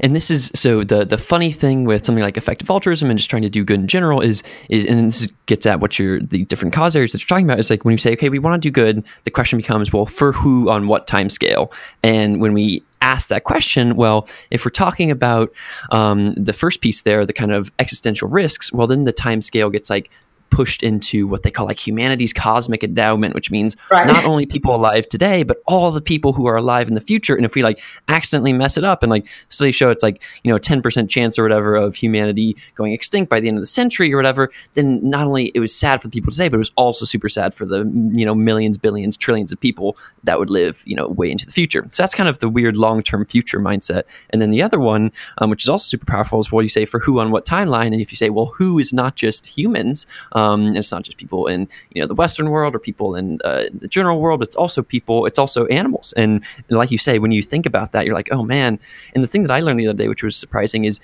[0.00, 3.30] and this is so the the funny thing with something like effective altruism and just
[3.30, 6.44] trying to do good in general is is and this gets at what you're the
[6.44, 8.60] different cause areas that you're talking about is like when you say okay we want
[8.62, 11.72] to do good the question becomes well for who on what time scale
[12.02, 15.50] and when we ask that question well if we're talking about
[15.90, 19.70] um, the first piece there the kind of existential risks well then the time scale
[19.70, 20.10] gets like
[20.50, 24.06] pushed into what they call like humanity's cosmic endowment, which means right.
[24.06, 27.34] not only people alive today, but all the people who are alive in the future.
[27.34, 30.52] And if we like accidentally mess it up and like studies show it's like, you
[30.52, 34.12] know, 10% chance or whatever of humanity going extinct by the end of the century
[34.12, 36.72] or whatever, then not only it was sad for the people today, but it was
[36.76, 37.78] also super sad for the,
[38.14, 41.52] you know, millions, billions, trillions of people that would live, you know, way into the
[41.52, 41.86] future.
[41.90, 44.04] So that's kind of the weird long-term future mindset.
[44.30, 46.84] And then the other one, um, which is also super powerful is what you say
[46.84, 47.92] for who on what timeline.
[47.92, 50.37] And if you say, well, who is not just humans, um,
[50.76, 53.88] it's not just people in you know the Western world or people in uh, the
[53.88, 54.42] general world.
[54.42, 55.26] It's also people.
[55.26, 56.12] It's also animals.
[56.16, 58.78] And like you say, when you think about that, you're like, oh man.
[59.14, 61.00] And the thing that I learned the other day, which was surprising, is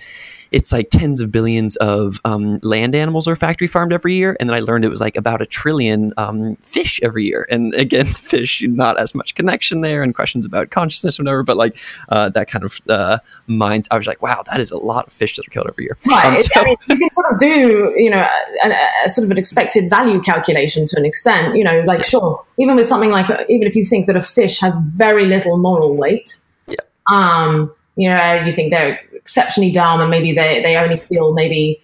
[0.55, 4.49] it's like tens of billions of um, land animals are factory farmed every year, and
[4.49, 7.45] then I learned it was like about a trillion um, fish every year.
[7.51, 11.43] And again, fish not as much connection there, and questions about consciousness, or whatever.
[11.43, 11.77] But like
[12.09, 15.13] uh, that kind of uh, minds, I was like, wow, that is a lot of
[15.13, 15.99] fish that are killed every year.
[16.07, 16.33] Right.
[16.33, 18.25] Um, so- I mean, you can sort of do, you know,
[18.65, 21.57] a, a, sort of an expected value calculation to an extent.
[21.57, 24.61] You know, like sure, even with something like even if you think that a fish
[24.61, 26.39] has very little moral weight.
[26.69, 26.77] Yeah.
[27.13, 31.81] Um, you know, you think they're exceptionally dumb and maybe they, they only feel maybe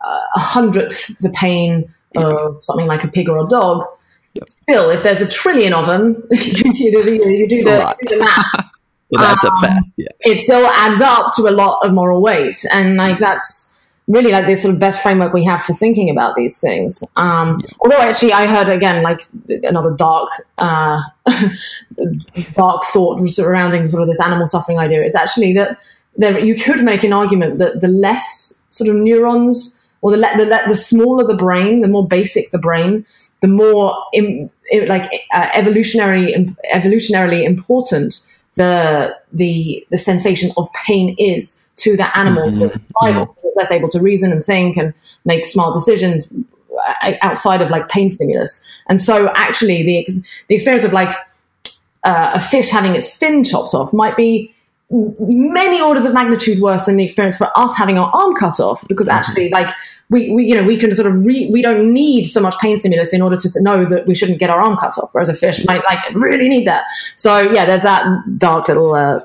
[0.00, 3.84] uh, a hundredth the pain of something like a pig or a dog.
[4.34, 4.48] Yep.
[4.48, 8.18] Still, if there's a trillion of them, you, do, you, you do, the, do the
[8.18, 8.72] math.
[9.10, 9.94] it adds um, up fast.
[9.96, 10.08] Yeah.
[10.20, 14.46] It still adds up to a lot of moral weight, and like that's really like
[14.46, 17.02] the sort of best framework we have for thinking about these things.
[17.16, 19.20] Um, although actually, I heard again like
[19.62, 21.00] another dark, uh,
[22.52, 25.78] dark thought surrounding sort of this animal suffering idea is actually that
[26.16, 30.62] there you could make an argument that the less sort of neurons or the the,
[30.68, 33.04] the smaller the brain, the more basic the brain,
[33.40, 34.50] the more in,
[34.86, 36.34] like uh, evolutionary
[36.72, 38.26] evolutionarily important
[38.56, 42.76] the the the sensation of pain is to the animal mm-hmm.
[42.76, 43.26] survival.
[43.26, 43.48] Mm-hmm.
[43.48, 44.92] It's less able to reason and think and
[45.24, 46.32] make smart decisions
[46.72, 48.64] uh, outside of like pain stimulus.
[48.88, 51.14] And so, actually, the ex- the experience of like
[52.04, 54.54] uh, a fish having its fin chopped off might be
[54.88, 58.86] many orders of magnitude worse than the experience for us having our arm cut off
[58.86, 59.18] because mm-hmm.
[59.18, 59.66] actually like
[60.10, 62.76] we, we you know we can sort of re, we don't need so much pain
[62.76, 65.28] stimulus in order to, to, know that we shouldn't get our arm cut off whereas
[65.28, 66.84] a fish might like really need that
[67.16, 68.06] so yeah there's that
[68.38, 69.18] dark little uh,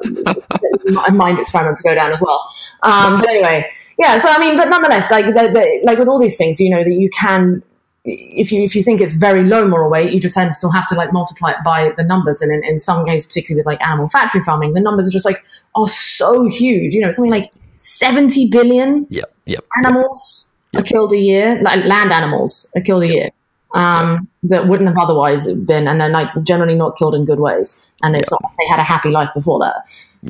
[1.13, 2.49] mind experiment to go down as well
[2.81, 3.69] um, but anyway
[3.99, 6.71] yeah so i mean but nonetheless like the, the, like with all these things you
[6.71, 7.61] know that you can
[8.03, 10.87] if you if you think it's very low moral weight, you just then still have
[10.87, 12.41] to like multiply it by the numbers.
[12.41, 15.25] And in, in some cases, particularly with like animal factory farming, the numbers are just
[15.25, 15.43] like
[15.75, 16.93] are so huge.
[16.93, 20.81] You know, something like seventy billion yep, yep, animals yep.
[20.81, 23.29] are killed a year, like land animals are killed a year.
[23.73, 27.91] Um, that wouldn't have otherwise been, and they're like generally not killed in good ways,
[28.03, 29.75] and it's not like they had a happy life before that.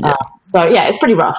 [0.04, 1.38] Uh, so yeah, it's pretty rough.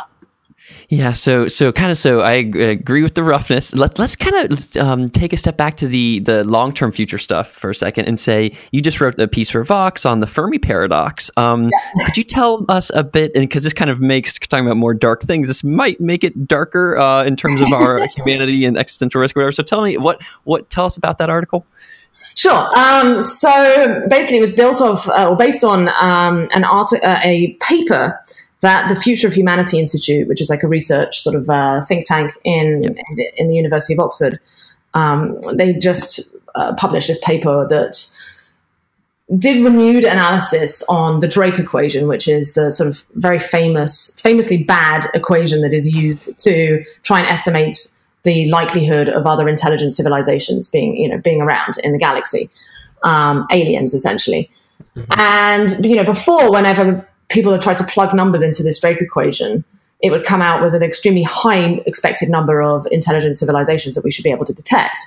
[0.92, 3.74] Yeah, so so kind of so I agree with the roughness.
[3.74, 7.16] Let, let's kind of um, take a step back to the the long term future
[7.16, 10.26] stuff for a second and say you just wrote a piece for Vox on the
[10.26, 11.31] Fermi paradox.
[11.38, 12.05] Um, yeah.
[12.05, 13.33] Could you tell us a bit?
[13.35, 16.46] And because this kind of makes talking about more dark things, this might make it
[16.46, 19.52] darker uh, in terms of our humanity and existential risk, or whatever.
[19.52, 21.64] So tell me what what tell us about that article.
[22.35, 22.68] Sure.
[22.78, 27.18] Um, so basically, it was built off uh, or based on um, an art, uh,
[27.24, 28.20] a paper
[28.62, 32.07] that the Future of Humanity Institute, which is like a research sort of uh, think
[32.07, 32.92] tank in, yep.
[32.96, 34.40] in, the, in, the, University of Oxford,
[34.94, 38.07] um, they just uh, published this paper that
[39.37, 44.62] did renewed analysis on the Drake equation, which is the sort of very famous, famously
[44.62, 47.88] bad equation that is used to try and estimate
[48.22, 52.48] the likelihood of other intelligent civilizations being, you know, being around in the galaxy,
[53.03, 54.48] um, aliens essentially.
[54.96, 55.20] Mm-hmm.
[55.20, 59.64] And you know, before, whenever people had tried to plug numbers into this Drake equation,
[60.01, 64.11] it would come out with an extremely high expected number of intelligent civilizations that we
[64.11, 64.99] should be able to detect.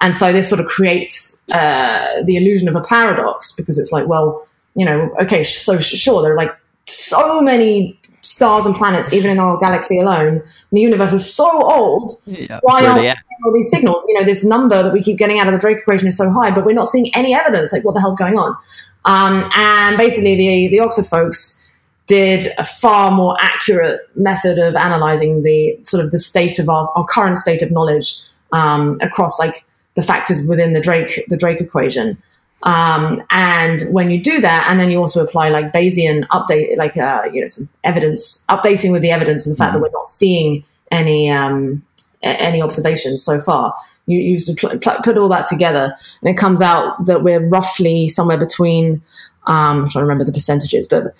[0.00, 4.06] And so this sort of creates uh, the illusion of a paradox because it's like,
[4.06, 9.30] well, you know, okay, so sure, there are like so many stars and planets, even
[9.30, 10.42] in our galaxy alone.
[10.72, 12.12] The universe is so old.
[12.24, 14.04] Yeah, why are all these signals?
[14.08, 16.30] You know, this number that we keep getting out of the Drake equation is so
[16.30, 17.72] high, but we're not seeing any evidence.
[17.72, 18.56] Like, what the hell's going on?
[19.04, 21.63] Um, and basically, the the Oxford folks
[22.06, 26.90] did a far more accurate method of analyzing the sort of the state of our,
[26.96, 28.14] our current state of knowledge
[28.52, 29.64] um, across like
[29.94, 32.18] the factors within the Drake the Drake equation.
[32.64, 36.96] Um, and when you do that, and then you also apply like Bayesian update, like
[36.96, 39.82] uh, you know some evidence updating with the evidence and the fact mm-hmm.
[39.82, 41.84] that we're not seeing any um,
[42.22, 43.74] any observations so far.
[44.06, 48.08] You, you pl- pl- put all that together, and it comes out that we're roughly
[48.08, 49.02] somewhere between.
[49.46, 51.14] Um, I'm trying to remember the percentages, but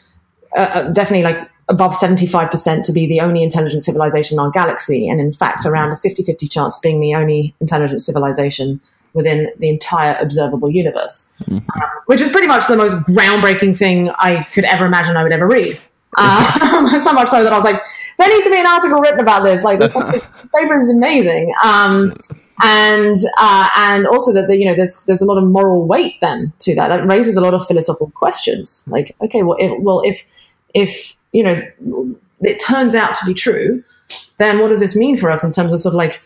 [0.56, 5.20] uh, definitely like above 75% to be the only intelligent civilization in our galaxy, and
[5.20, 8.80] in fact, around a 50 50 chance being the only intelligent civilization
[9.14, 11.56] within the entire observable universe, mm-hmm.
[11.56, 15.32] um, which is pretty much the most groundbreaking thing I could ever imagine I would
[15.32, 15.80] ever read.
[16.18, 17.82] Um, so much so that I was like,
[18.18, 19.64] there needs to be an article written about this.
[19.64, 20.24] Like, this, this
[20.54, 21.52] paper is amazing.
[21.62, 22.14] Um,
[22.62, 26.20] and uh, and also that the, you know there's there's a lot of moral weight
[26.20, 26.88] then to that.
[26.88, 28.84] That raises a lot of philosophical questions.
[28.86, 30.24] Like, okay, well, if, well, if
[30.72, 31.62] if you know
[32.40, 33.82] it turns out to be true,
[34.38, 36.20] then what does this mean for us in terms of sort of like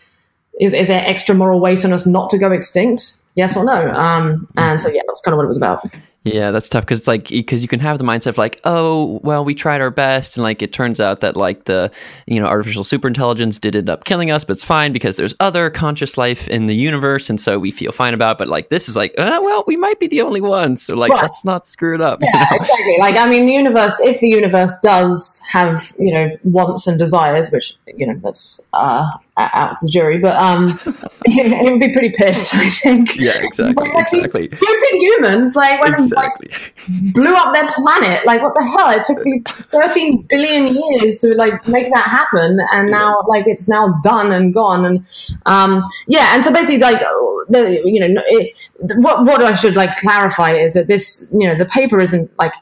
[0.59, 3.17] is is there extra moral weight on us not to go extinct?
[3.35, 3.91] Yes or no?
[3.91, 5.85] Um, and so yeah, that's kind of what it was about.
[6.25, 9.21] Yeah, that's tough because it's like because you can have the mindset of like, oh,
[9.23, 11.91] well, we tried our best, and like it turns out that like the
[12.27, 15.69] you know artificial superintelligence did end up killing us, but it's fine because there's other
[15.69, 18.33] conscious life in the universe, and so we feel fine about.
[18.33, 18.37] It.
[18.39, 21.11] But like this is like, uh, well, we might be the only ones, so like
[21.11, 21.21] right.
[21.21, 22.19] let's not screw it up.
[22.21, 22.63] Yeah, you know?
[22.63, 22.97] exactly.
[22.99, 27.49] Like I mean, the universe, if the universe does have you know wants and desires,
[27.49, 29.07] which you know that's uh,
[29.39, 30.79] out to the jury, but um,
[31.25, 33.15] it would be pretty pissed, I think.
[33.17, 33.89] Yeah, exactly.
[33.89, 34.47] Like, exactly.
[34.55, 36.49] Stupid humans, like when exactly.
[36.49, 38.25] like, blew up their planet.
[38.25, 38.91] Like, what the hell?
[38.91, 43.67] It took me 13 billion years to like make that happen, and now like it's
[43.67, 44.85] now done and gone.
[44.85, 45.05] And
[45.45, 47.01] um, yeah, and so basically, like
[47.49, 51.57] the you know, it, what what I should like clarify is that this you know
[51.57, 52.53] the paper isn't like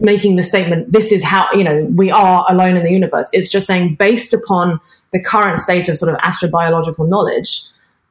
[0.00, 3.28] making the statement this is how you know we are alone in the universe.
[3.32, 4.80] It's just saying based upon
[5.12, 7.62] the current state of sort of astrobiological knowledge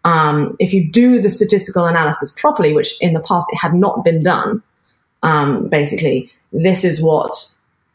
[0.08, 4.03] um, if you do the statistical analysis properly which in the past it had not
[4.03, 4.63] been done
[5.23, 7.32] um, basically this is what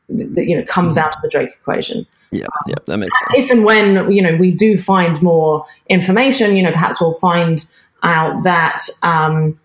[0.09, 2.07] you know comes out of the drake equation.
[2.31, 3.45] Yeah yeah that makes sense.
[3.45, 7.65] if and when you know we do find more information you know perhaps we'll find
[8.03, 9.59] out that um,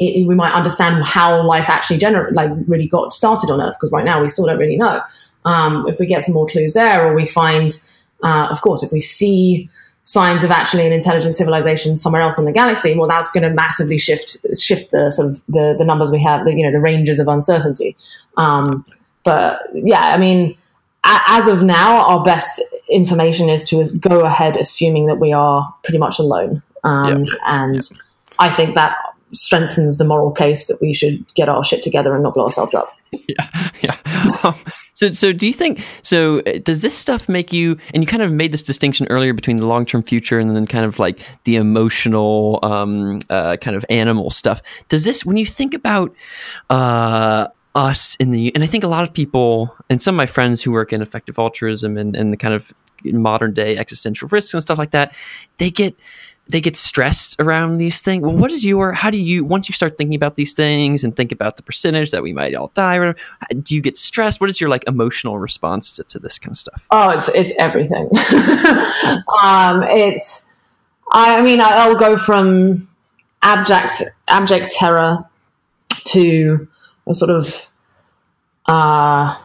[0.00, 3.92] it, we might understand how life actually gener- like really got started on Earth because
[3.92, 5.00] right now we still don't really know.
[5.44, 7.78] Um, if we get some more clues there, or we find,
[8.22, 9.68] uh, of course, if we see
[10.02, 13.50] signs of actually an intelligent civilization somewhere else in the galaxy, well, that's going to
[13.50, 16.80] massively shift shift the sort of the, the numbers we have, the, you know, the
[16.80, 17.96] ranges of uncertainty.
[18.36, 18.84] Um,
[19.22, 20.56] but yeah, I mean,
[21.04, 25.74] a- as of now, our best information is to go ahead assuming that we are
[25.84, 27.38] pretty much alone, um, yep.
[27.46, 28.00] and yep.
[28.38, 28.96] I think that
[29.32, 32.74] strengthens the moral case that we should get our shit together and not blow ourselves
[32.74, 32.88] up.
[33.26, 33.96] Yeah, yeah.
[34.44, 34.54] Um,
[34.94, 35.84] so, so do you think?
[36.02, 37.76] So, uh, does this stuff make you?
[37.92, 40.84] And you kind of made this distinction earlier between the long-term future and then kind
[40.84, 44.62] of like the emotional, um, uh, kind of animal stuff.
[44.88, 46.14] Does this, when you think about
[46.70, 50.26] uh, us in the, and I think a lot of people, and some of my
[50.26, 52.72] friends who work in effective altruism and, and the kind of
[53.04, 55.14] modern day existential risks and stuff like that,
[55.56, 55.96] they get
[56.50, 58.22] they get stressed around these things.
[58.22, 58.92] Well, what is your?
[58.92, 62.10] How do you once you start thinking about these things and think about the percentage
[62.10, 63.14] that we might all die?
[63.62, 64.40] Do you get stressed?
[64.40, 66.86] What is your like emotional response to, to this kind of stuff?
[66.90, 68.04] Oh, it's it's everything.
[69.42, 70.50] um, it's
[71.12, 72.88] I mean I'll go from
[73.42, 75.24] abject abject terror
[76.04, 76.68] to
[77.08, 77.68] a sort of
[78.66, 79.36] uh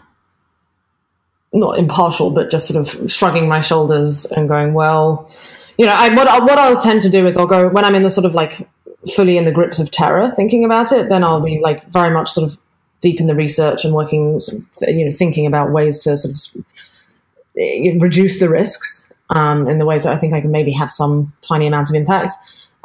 [1.55, 5.31] not impartial, but just sort of shrugging my shoulders and going, well,
[5.77, 8.03] you know, I, what, what I'll tend to do is I'll go, when I'm in
[8.03, 8.67] the sort of like
[9.15, 12.31] fully in the grips of terror thinking about it, then I'll be like very much
[12.31, 12.57] sort of
[13.01, 14.39] deep in the research and working,
[14.81, 20.03] you know, thinking about ways to sort of reduce the risks um, in the ways
[20.03, 22.31] that I think I can maybe have some tiny amount of impact.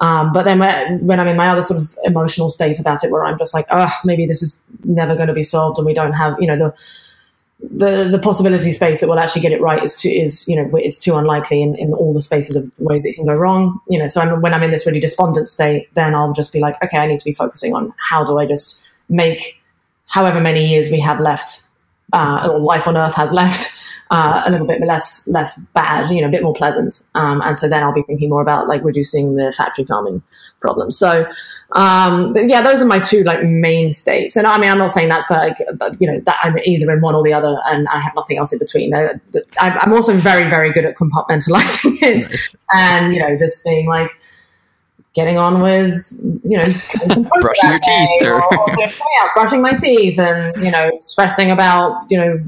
[0.00, 0.58] Um, but then
[1.06, 3.66] when I'm in my other sort of emotional state about it, where I'm just like,
[3.70, 6.56] oh, maybe this is never going to be solved, and we don't have, you know,
[6.56, 6.74] the
[7.62, 10.70] the the possibility space that will actually get it right is too is you know
[10.76, 13.98] it's too unlikely in, in all the spaces of ways it can go wrong you
[13.98, 14.06] know.
[14.06, 16.98] So I'm, when i'm in this really despondent state then i'll just be like okay
[16.98, 19.60] i need to be focusing on how do i just make
[20.08, 21.68] however many years we have left
[22.12, 23.76] uh, or life on earth has left
[24.10, 27.06] uh, a little bit less less bad, you know, a bit more pleasant.
[27.14, 30.22] Um, and so then I'll be thinking more about like reducing the factory farming
[30.60, 30.98] problems.
[30.98, 31.26] So
[31.72, 34.34] um, yeah, those are my two like main states.
[34.34, 35.56] And I mean, I'm not saying that's like
[36.00, 38.52] you know that I'm either in one or the other, and I have nothing else
[38.52, 38.92] in between.
[39.60, 42.56] I'm also very very good at compartmentalizing it, nice.
[42.74, 44.10] and you know, just being like
[45.14, 46.12] getting on with
[46.44, 46.66] you know
[47.40, 48.92] brushing your teeth or, or, or yeah,
[49.34, 52.44] brushing my teeth and you know stressing about you know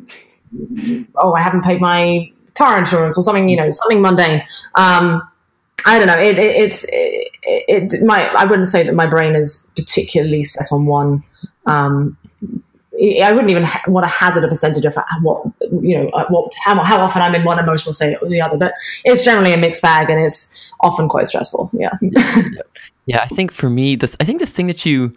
[1.16, 4.42] oh, I haven't paid my car insurance or something, you know, something mundane.
[4.74, 5.22] Um,
[5.84, 6.18] I don't know.
[6.18, 8.28] It, it, it's it, it, my.
[8.28, 11.24] I wouldn't say that my brain is particularly set on one.
[11.66, 12.16] Um,
[13.22, 15.44] I wouldn't even ha- want to hazard a percentage of what
[15.80, 18.56] you know, uh, what how, how often I'm in one emotional state or the other.
[18.56, 18.74] But
[19.04, 21.70] it's generally a mixed bag, and it's often quite stressful.
[21.72, 21.90] Yeah.
[23.06, 25.16] yeah, I think for me, the I think the thing that you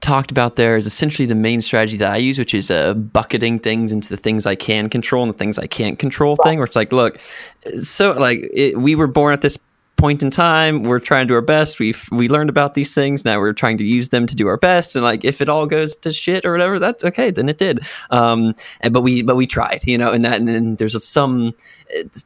[0.00, 3.58] talked about there is essentially the main strategy that I use, which is uh, bucketing
[3.58, 6.58] things into the things I can control and the things I can't control thing.
[6.58, 7.18] Where it's like, look,
[7.82, 9.58] so like it, we were born at this
[9.96, 13.24] point in time we're trying to do our best we've we learned about these things
[13.24, 15.66] now we're trying to use them to do our best and like if it all
[15.66, 17.80] goes to shit or whatever that's okay then it did.
[18.10, 21.00] Um and but we but we tried you know and that and, and there's a,
[21.00, 21.52] some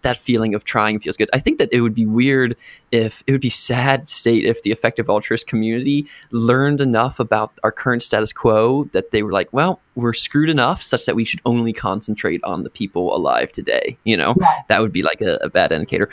[0.02, 1.28] that feeling of trying feels good.
[1.34, 2.56] I think that it would be weird
[2.92, 7.70] if it would be sad state if the effective altruist community learned enough about our
[7.70, 11.40] current status quo that they were like well we're screwed enough such that we should
[11.44, 14.34] only concentrate on the people alive today you know?
[14.40, 14.48] Yeah.
[14.68, 16.08] that would be like a, a bad indicator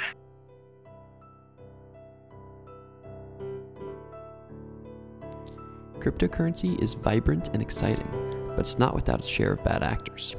[5.99, 8.07] Cryptocurrency is vibrant and exciting,
[8.49, 10.35] but it's not without its share of bad actors.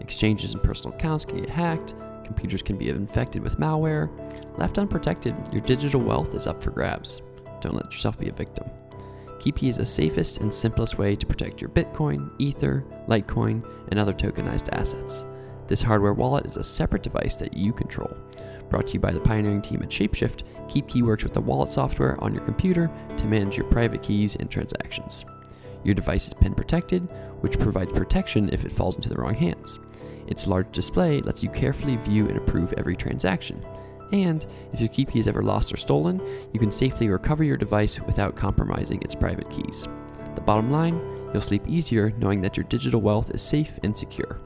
[0.00, 1.94] Exchanges and personal accounts can get hacked,
[2.24, 4.10] computers can be infected with malware.
[4.58, 7.22] Left unprotected, your digital wealth is up for grabs.
[7.60, 8.68] Don't let yourself be a victim.
[9.38, 14.12] KeepKey is the safest and simplest way to protect your Bitcoin, Ether, Litecoin, and other
[14.12, 15.24] tokenized assets.
[15.66, 18.16] This hardware wallet is a separate device that you control.
[18.72, 22.18] Brought to you by the pioneering team at Shapeshift, KeepKey works with the wallet software
[22.24, 25.26] on your computer to manage your private keys and transactions.
[25.84, 27.02] Your device is PIN protected,
[27.42, 29.78] which provides protection if it falls into the wrong hands.
[30.26, 33.62] Its large display lets you carefully view and approve every transaction.
[34.10, 36.22] And if your KeepKey is ever lost or stolen,
[36.54, 39.86] you can safely recover your device without compromising its private keys.
[40.34, 40.98] The bottom line,
[41.34, 44.40] you'll sleep easier knowing that your digital wealth is safe and secure.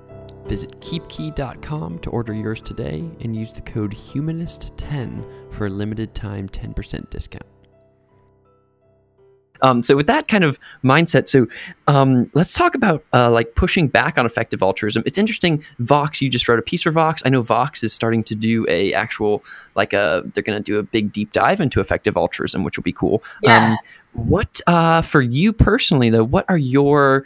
[0.49, 6.49] Visit keepkey.com to order yours today and use the code HUMANIST10 for a limited time
[6.49, 7.47] 10% discount.
[9.63, 11.47] Um, so with that kind of mindset, so
[11.87, 15.03] um, let's talk about uh, like pushing back on effective altruism.
[15.07, 15.65] It's interesting.
[15.79, 17.23] Vox, you just wrote a piece for Vox.
[17.25, 19.43] I know Vox is starting to do a actual
[19.75, 22.85] like a they're going to do a big deep dive into effective altruism, which will
[22.85, 23.23] be cool.
[23.43, 23.71] Yeah.
[23.73, 23.79] Um,
[24.17, 26.25] what uh, for you personally though?
[26.25, 27.25] What are your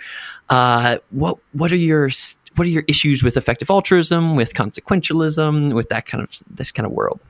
[0.49, 2.11] uh, what what are your
[2.57, 6.87] what are your issues with effective altruism, with consequentialism, with that kind of this kind
[6.87, 7.21] of world?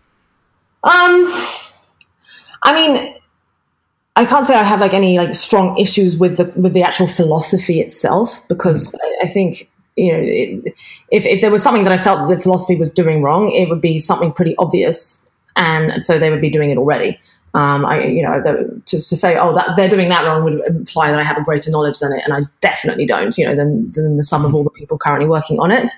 [0.83, 1.27] Um,
[2.63, 3.15] I mean,
[4.17, 7.07] I can't say I have like any like strong issues with the with the actual
[7.07, 9.25] philosophy itself because mm-hmm.
[9.25, 10.75] I, I, think you know it,
[11.11, 13.69] if if there was something that I felt that the philosophy was doing wrong, it
[13.69, 17.21] would be something pretty obvious, and so they would be doing it already.
[17.53, 20.61] Um, I, you know, the, to, to say, oh, that they're doing that wrong would
[20.67, 23.37] imply that I have a greater knowledge than it, and I definitely don't.
[23.37, 25.91] You know, than than the sum of all the people currently working on it.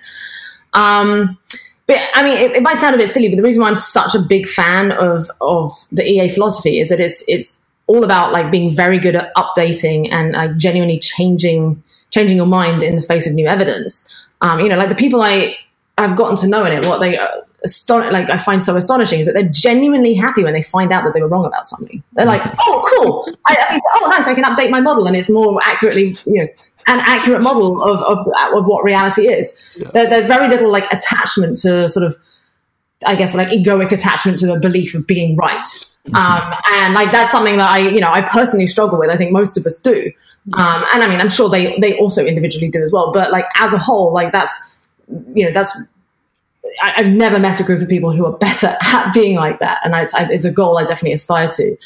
[0.73, 1.39] Um,
[1.87, 3.75] but I mean, it, it, might sound a bit silly, but the reason why I'm
[3.75, 8.33] such a big fan of of the EA philosophy is that it's it's all about
[8.33, 13.03] like being very good at updating and like genuinely changing changing your mind in the
[13.03, 14.09] face of new evidence.
[14.41, 15.57] Um, you know, like the people I
[15.99, 17.19] I've gotten to know in it, what they
[17.65, 21.05] aston- like I find so astonishing is that they're genuinely happy when they find out
[21.05, 22.03] that they were wrong about something.
[22.13, 22.57] They're like, Mm-hmm.
[22.61, 23.37] "Oh, cool!
[23.47, 24.27] I, I mean, oh, nice!
[24.27, 26.49] I can update my model, and it's more accurately, you know,
[26.89, 31.59] an accurate model of of, of what reality is." There, there's very little like attachment
[31.59, 32.17] to sort of,
[33.07, 35.67] I guess, like egoic attachment to the belief of being right.
[36.15, 39.09] Um, and like that's something that I, you know, I personally struggle with.
[39.09, 40.11] I think most of us do.
[40.55, 43.13] Um, and I mean, I'm sure they they also individually do as well.
[43.13, 44.77] But like as a whole, like that's
[45.35, 45.95] you know that's
[46.83, 49.80] I, I've never met a group of people who are better at being like that,
[49.85, 51.76] and it's, I, it's a goal I definitely aspire to.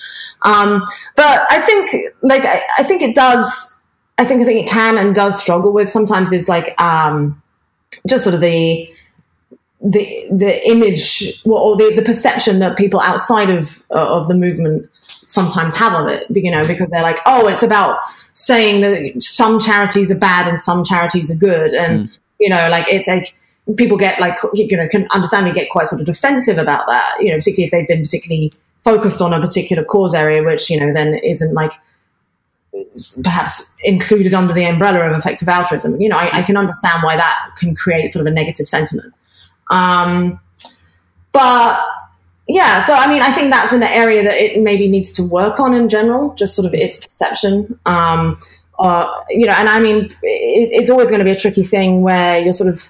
[0.42, 0.82] Um,
[1.16, 3.80] but I think, like, I, I think it does.
[4.18, 6.32] I think I think it can and does struggle with sometimes.
[6.32, 7.42] is like um,
[8.08, 8.88] just sort of the
[9.82, 14.88] the the image or the, the perception that people outside of uh, of the movement
[15.28, 17.98] sometimes have of it you know because they're like oh it's about
[18.32, 22.18] saying that some charities are bad and some charities are good and Mm.
[22.40, 23.36] you know like it's like
[23.76, 27.30] people get like you know can understandably get quite sort of defensive about that you
[27.30, 28.52] know particularly if they've been particularly
[28.82, 31.72] focused on a particular cause area which you know then isn't like
[33.24, 37.16] perhaps included under the umbrella of effective altruism you know I, I can understand why
[37.16, 39.12] that can create sort of a negative sentiment
[39.68, 40.38] um,
[41.32, 41.84] but
[42.48, 45.58] yeah, so I mean, I think that's an area that it maybe needs to work
[45.58, 47.78] on in general, just sort of its perception.
[47.86, 48.38] Um,
[48.78, 52.02] uh, you know, and I mean, it, it's always going to be a tricky thing
[52.02, 52.88] where you're sort of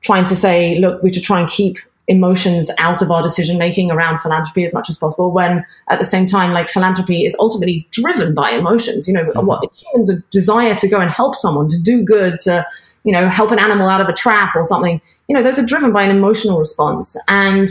[0.00, 1.76] trying to say, look, we should try and keep
[2.10, 6.04] emotions out of our decision making around philanthropy as much as possible when at the
[6.04, 9.06] same time like philanthropy is ultimately driven by emotions.
[9.06, 12.66] You know what humans a desire to go and help someone to do good to
[13.04, 15.00] you know help an animal out of a trap or something.
[15.28, 17.16] You know those are driven by an emotional response.
[17.28, 17.68] And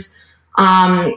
[0.56, 1.14] um,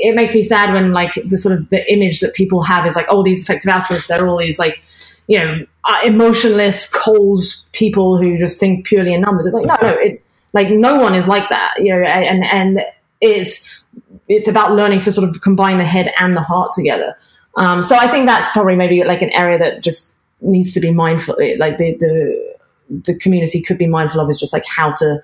[0.00, 2.96] it makes me sad when like the sort of the image that people have is
[2.96, 4.82] like oh these effective altruists they're all these like
[5.26, 7.38] you know uh, emotionless cold
[7.72, 9.46] people who just think purely in numbers.
[9.46, 10.20] It's like no no it's
[10.52, 12.80] like no one is like that you know and and
[13.20, 13.80] it's
[14.28, 17.16] it's about learning to sort of combine the head and the heart together.
[17.56, 20.92] Um, so i think that's probably maybe like an area that just needs to be
[20.92, 22.56] mindful like the the
[23.04, 25.20] the community could be mindful of is just like how to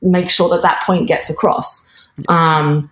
[0.00, 1.90] make sure that that point gets across.
[2.28, 2.90] Um,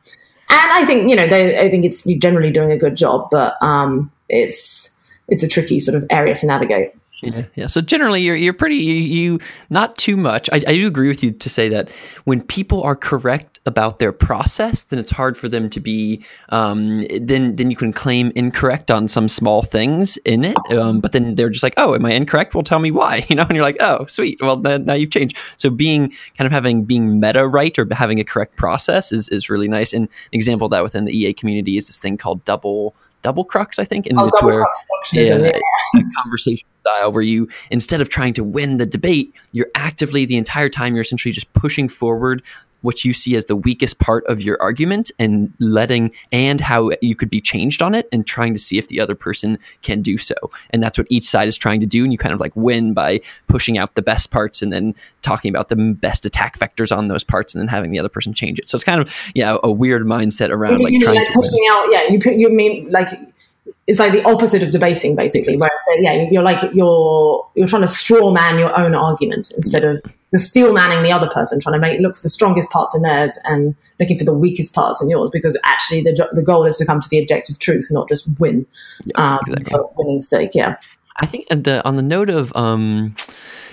[0.51, 3.55] and i think you know they, i think it's generally doing a good job but
[3.63, 6.93] um, it's it's a tricky sort of area to navigate
[7.23, 7.67] Yeah, yeah.
[7.67, 10.49] So generally, you're you're pretty you, you not too much.
[10.53, 11.91] I, I do agree with you to say that
[12.25, 16.25] when people are correct about their process, then it's hard for them to be.
[16.49, 20.57] Um, then then you can claim incorrect on some small things in it.
[20.71, 22.55] Um, but then they're just like, oh, am I incorrect?
[22.55, 23.27] Well, tell me why.
[23.31, 24.41] You know, and you're like, oh, sweet.
[24.43, 25.37] Well, then, now you've changed.
[25.57, 29.49] So being kind of having being meta right or having a correct process is is
[29.49, 29.93] really nice.
[29.93, 33.45] And an example of that within the EA community is this thing called double double
[33.45, 34.67] crux, I think, and oh, it's where
[35.13, 40.25] yeah, a conversation style where you instead of trying to win the debate you're actively
[40.25, 42.43] the entire time you're essentially just pushing forward
[42.83, 47.15] what you see as the weakest part of your argument and letting and how you
[47.15, 50.19] could be changed on it and trying to see if the other person can do
[50.19, 50.35] so.
[50.71, 52.93] And that's what each side is trying to do and you kind of like win
[52.95, 57.09] by pushing out the best parts and then talking about the best attack vectors on
[57.09, 58.69] those parts and then having the other person change it.
[58.69, 61.43] So it's kind of yeah a weird mindset around like trying like to win.
[61.43, 63.09] pushing out yeah you you mean like
[63.87, 67.67] it's like the opposite of debating basically where it's like, yeah you're like you're you're
[67.67, 70.03] trying to straw man your own argument instead of
[70.33, 73.03] you're steel manning the other person trying to make look for the strongest parts in
[73.03, 76.77] theirs and looking for the weakest parts in yours because actually the, the goal is
[76.77, 78.67] to come to the objective truth not just win
[79.05, 79.71] Yeah, um, exactly.
[79.71, 80.77] for winning's sake yeah
[81.17, 83.15] I think and the, on the note of um,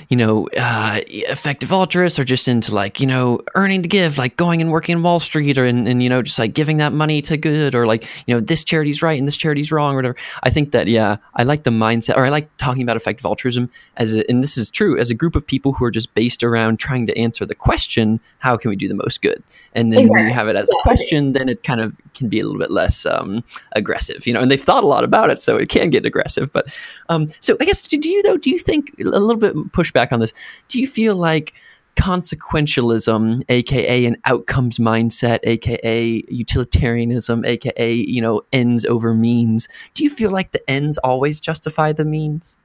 [0.09, 4.37] you know, uh, effective altruists are just into like you know earning to give, like
[4.37, 6.93] going and working in Wall Street, or and, and you know just like giving that
[6.93, 9.97] money to good, or like you know this charity's right and this charity's wrong, or
[9.97, 10.15] whatever.
[10.43, 13.69] I think that yeah, I like the mindset, or I like talking about effective altruism
[13.97, 16.41] as a, and this is true as a group of people who are just based
[16.41, 19.43] around trying to answer the question, how can we do the most good?
[19.73, 22.39] And then when you have it as a question, then it kind of can be
[22.39, 23.43] a little bit less um,
[23.73, 24.41] aggressive, you know.
[24.41, 26.51] And they've thought a lot about it, so it can get aggressive.
[26.51, 26.67] But
[27.09, 28.37] um, so I guess do, do you though?
[28.37, 30.33] Do you think a little bit pushback on this?
[30.67, 31.53] Do you feel like
[31.97, 39.67] consequentialism, aka an outcomes mindset, aka utilitarianism, aka you know ends over means?
[39.93, 42.57] Do you feel like the ends always justify the means?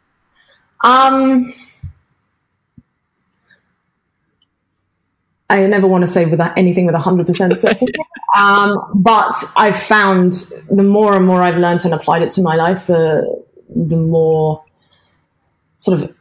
[0.85, 1.53] Um,
[5.49, 7.93] I never want to say without anything with hundred percent certainty.
[8.37, 12.57] um, but I've found the more and more I've learned and applied it to my
[12.57, 14.61] life, the the more
[15.79, 16.15] sort of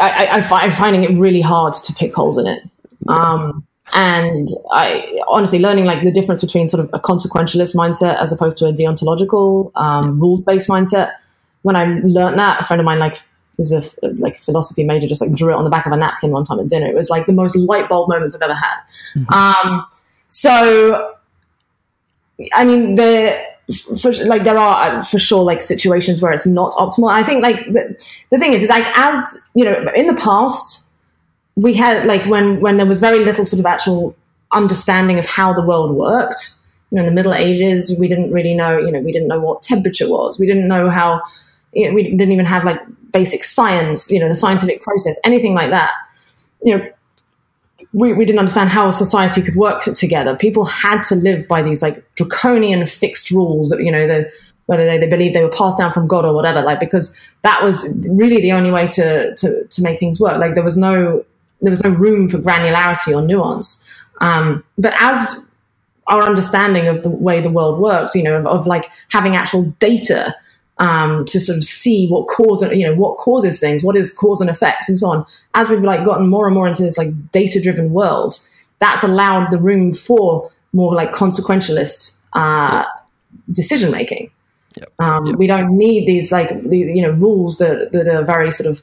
[0.00, 2.62] I, I, I I'm finding it really hard to pick holes in it.
[3.08, 8.32] Um, and I honestly learning like the difference between sort of a consequentialist mindset as
[8.32, 11.12] opposed to a deontological um, rules based mindset.
[11.62, 13.20] When I learned that, a friend of mine like
[13.56, 13.82] who's a
[14.14, 16.58] like philosophy major, just like drew it on the back of a napkin one time
[16.58, 16.86] at dinner.
[16.86, 18.76] It was like the most light bulb moments I've ever had.
[19.14, 19.32] Mm-hmm.
[19.34, 19.86] Um,
[20.26, 21.14] so,
[22.54, 23.38] I mean, the
[24.00, 27.12] for, like there are uh, for sure like situations where it's not optimal.
[27.12, 27.96] I think like the,
[28.30, 30.88] the thing is, is like as you know, in the past
[31.54, 34.16] we had like when when there was very little sort of actual
[34.52, 36.58] understanding of how the world worked.
[36.90, 38.78] You know, in the Middle Ages, we didn't really know.
[38.78, 40.38] You know, we didn't know what temperature was.
[40.38, 41.20] We didn't know how.
[41.72, 42.80] You know, we didn't even have like
[43.12, 44.10] basic science.
[44.10, 45.92] You know, the scientific process, anything like that.
[46.62, 46.90] You know,
[47.92, 50.36] we, we didn't understand how a society could work together.
[50.36, 54.32] People had to live by these like draconian fixed rules that, you know, the,
[54.66, 57.62] whether they, they believed they were passed down from God or whatever, like, because that
[57.62, 60.38] was really the only way to, to, to make things work.
[60.38, 61.24] Like there was no,
[61.60, 63.88] there was no room for granularity or nuance.
[64.20, 65.50] Um, but as
[66.06, 69.64] our understanding of the way the world works, you know, of, of like having actual
[69.78, 70.34] data
[70.78, 74.40] um, to sort of see what cause you know what causes things, what is cause
[74.40, 75.26] and effect, and so on.
[75.54, 78.38] As we've like gotten more and more into this like data driven world,
[78.78, 82.84] that's allowed the room for more like consequentialist uh,
[83.52, 84.30] decision making.
[84.76, 84.92] Yep.
[84.98, 85.36] Um, yep.
[85.36, 88.82] We don't need these like the, you know rules that that are very sort of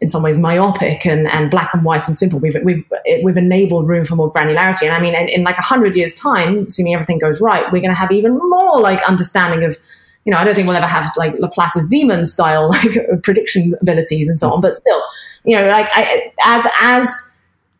[0.00, 2.38] in some ways myopic and, and black and white and simple.
[2.38, 2.84] We've, we've,
[3.22, 4.82] we've enabled room for more granularity.
[4.82, 7.80] And I mean, in, in like a hundred years time, assuming everything goes right, we're
[7.80, 9.78] going to have even more like understanding of
[10.24, 14.28] you know, I don't think we'll ever have like Laplace's demon style like prediction abilities
[14.28, 14.60] and so on.
[14.60, 15.02] But still,
[15.44, 17.34] you know, like I, as as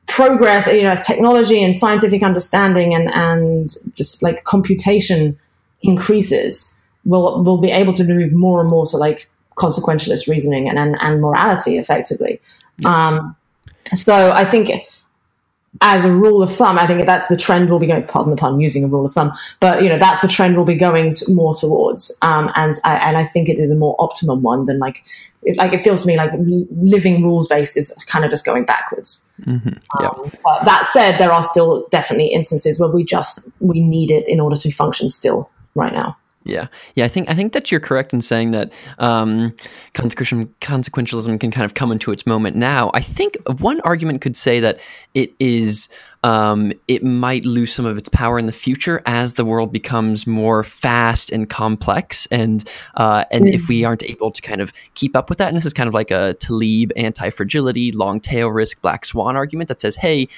[0.06, 5.38] progress, you know, as technology and scientific understanding and and just like computation
[5.82, 10.78] increases, we'll we'll be able to move more and more to like consequentialist reasoning and
[10.78, 12.40] and, and morality effectively.
[12.84, 13.36] Um,
[13.94, 14.70] so I think
[15.80, 18.04] as a rule of thumb, I think that's the trend we'll be going.
[18.04, 20.64] Pardon the pun, using a rule of thumb, but you know that's the trend we'll
[20.64, 22.16] be going to, more towards.
[22.22, 25.04] Um, and I, and I think it is a more optimum one than like
[25.42, 28.64] it, like it feels to me like living rules based is kind of just going
[28.64, 29.32] backwards.
[29.42, 29.70] Mm-hmm.
[30.00, 30.08] Yeah.
[30.08, 34.28] Um, but that said, there are still definitely instances where we just we need it
[34.28, 36.16] in order to function still right now.
[36.44, 39.54] Yeah, yeah, I think I think that you're correct in saying that um,
[39.94, 42.90] consequentialism can kind of come into its moment now.
[42.92, 44.78] I think one argument could say that
[45.14, 45.88] it is
[46.22, 50.26] um, it might lose some of its power in the future as the world becomes
[50.26, 53.52] more fast and complex, and uh, and mm.
[53.54, 55.88] if we aren't able to kind of keep up with that, and this is kind
[55.88, 60.28] of like a Taleb anti-fragility, long tail risk, black swan argument that says, hey,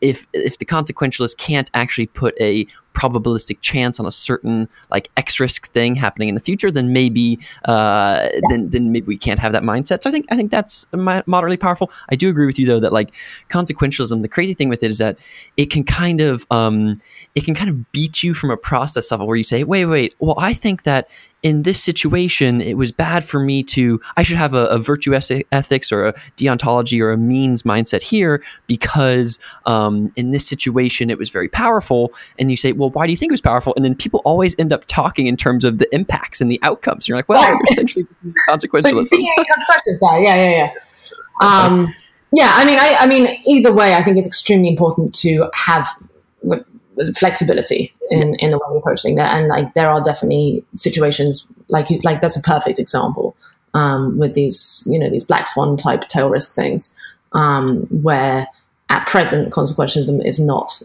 [0.00, 5.38] if if the consequentialist can't actually put a probabilistic chance on a certain like X
[5.38, 9.52] risk thing happening in the future, then maybe uh, then then maybe we can't have
[9.52, 10.02] that mindset.
[10.02, 11.90] So I think I think that's moderately powerful.
[12.08, 13.14] I do agree with you though that like
[13.50, 15.18] consequentialism, the crazy thing with it is that
[15.56, 17.00] it can kind of um,
[17.34, 20.14] it can kind of beat you from a process level where you say, wait, wait,
[20.18, 21.10] well, I think that
[21.42, 25.14] in this situation, it was bad for me to, I should have a, a virtue
[25.14, 31.18] ethics or a deontology or a means mindset here because um, in this situation, it
[31.18, 32.12] was very powerful.
[32.38, 33.74] And you say, well, why do you think it was powerful?
[33.76, 37.04] And then people always end up talking in terms of the impacts and the outcomes.
[37.04, 38.06] And you're like, well, you're essentially
[38.48, 39.06] consequentialism.
[39.06, 39.16] So
[40.18, 40.72] yeah, yeah, yeah.
[41.40, 41.94] Um,
[42.32, 45.86] yeah, I mean, I, I mean, either way, I think it's extremely important to have
[47.14, 49.34] flexibility in, in the way you're approaching that.
[49.36, 53.36] And like, there are definitely situations like you, like that's a perfect example
[53.74, 56.96] um, with these, you know, these black swan type tail risk things
[57.32, 58.46] um, where
[58.88, 60.82] at present consequentialism is not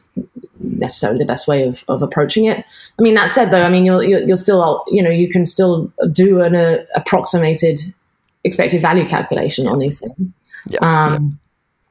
[0.59, 2.65] necessarily the best way of, of approaching it.
[2.97, 5.45] I mean, that said though, I mean, you're, you're, you're still, you know, you can
[5.45, 7.79] still do an uh, approximated
[8.43, 10.33] expected value calculation on these things.
[10.67, 11.19] Yeah, um, yeah.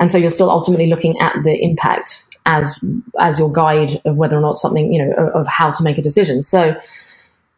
[0.00, 2.82] And so you're still ultimately looking at the impact as
[3.18, 5.98] as your guide of whether or not something you know of, of how to make
[5.98, 6.42] a decision.
[6.42, 6.76] So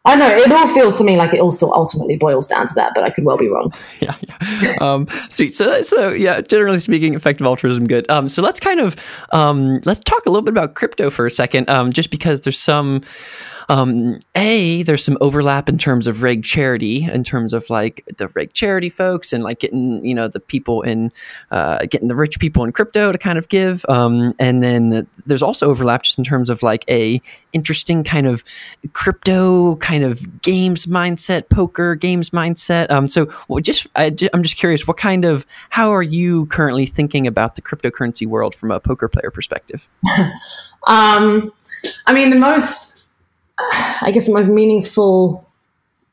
[0.05, 2.73] I know it all feels to me like it all still ultimately boils down to
[2.73, 3.73] that, but I could well be wrong.
[4.01, 4.15] Yeah,
[4.61, 4.75] yeah.
[4.81, 5.55] Um, sweet.
[5.55, 6.41] So, so yeah.
[6.41, 8.09] Generally speaking, effective altruism, good.
[8.09, 8.97] Um, so let's kind of
[9.31, 12.59] um, let's talk a little bit about crypto for a second, um, just because there's
[12.59, 13.01] some
[13.69, 18.27] um, a there's some overlap in terms of REG charity in terms of like the
[18.29, 21.11] REG charity folks and like getting you know the people in
[21.51, 23.85] uh, getting the rich people in crypto to kind of give.
[23.89, 27.21] Um, and then there's also overlap just in terms of like a
[27.53, 28.43] interesting kind of
[28.93, 32.89] crypto kind of games mindset poker games mindset.
[32.91, 33.29] Um, so
[33.61, 37.61] just I, i'm just curious what kind of how are you currently thinking about the
[37.61, 39.89] cryptocurrency world from a poker player perspective?
[40.85, 41.53] Um,
[42.07, 42.92] i mean the most
[43.59, 45.47] I guess the most meaningful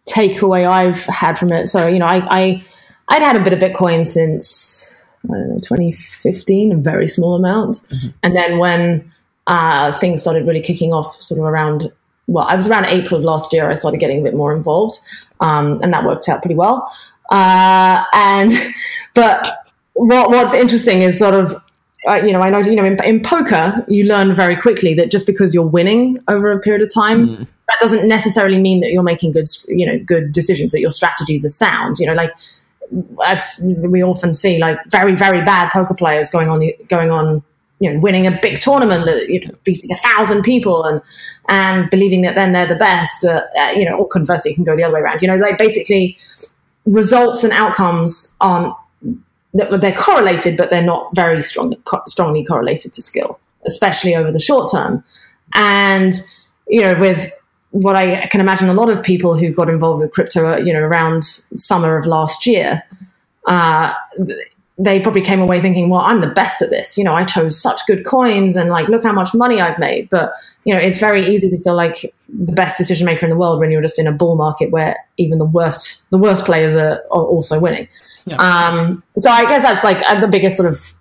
[0.09, 1.67] takeaway I've had from it.
[1.67, 2.63] So, you know, I, I
[3.09, 7.77] I'd had a bit of Bitcoin since I don't know 2015, a very small amount,
[7.77, 8.09] mm-hmm.
[8.23, 9.13] and then when
[9.47, 11.91] uh, things started really kicking off, sort of around
[12.27, 13.69] well, I was around April of last year.
[13.69, 15.01] I started getting a bit more involved,
[15.41, 16.91] um, and that worked out pretty well.
[17.31, 18.53] Uh, and
[19.15, 19.65] but
[19.95, 21.61] what what's interesting is sort of
[22.09, 25.11] uh, you know, I know, you know, in, in, poker, you learn very quickly that
[25.11, 27.39] just because you're winning over a period of time, mm.
[27.39, 31.45] that doesn't necessarily mean that you're making good, you know, good decisions, that your strategies
[31.45, 31.99] are sound.
[31.99, 32.33] You know, like
[33.23, 37.43] I've, we often see like very, very bad poker players going on, going on,
[37.81, 41.03] you know, winning a big tournament, that you know, beating a thousand people and,
[41.51, 44.65] and believing that then they're the best, uh, uh, you know, or conversely, it can
[44.65, 45.21] go the other way around.
[45.21, 46.17] You know, like basically
[46.87, 48.75] results and outcomes aren't
[49.53, 51.75] they're correlated, but they're not very strong,
[52.07, 55.03] strongly correlated to skill, especially over the short term.
[55.55, 56.15] And
[56.69, 57.33] you know, with
[57.71, 60.81] what I can imagine, a lot of people who got involved with crypto, you know,
[60.81, 62.83] around summer of last year,
[63.47, 63.93] uh,
[64.79, 66.97] they probably came away thinking, "Well, I'm the best at this.
[66.97, 70.09] You know, I chose such good coins, and like, look how much money I've made."
[70.11, 70.33] But
[70.65, 73.59] you know, it's very easy to feel like the best decision maker in the world
[73.59, 77.03] when you're just in a bull market where even the worst, the worst players are,
[77.11, 77.89] are also winning.
[78.27, 78.37] Yeah.
[78.37, 80.95] Um, so I guess that's like uh, the biggest sort of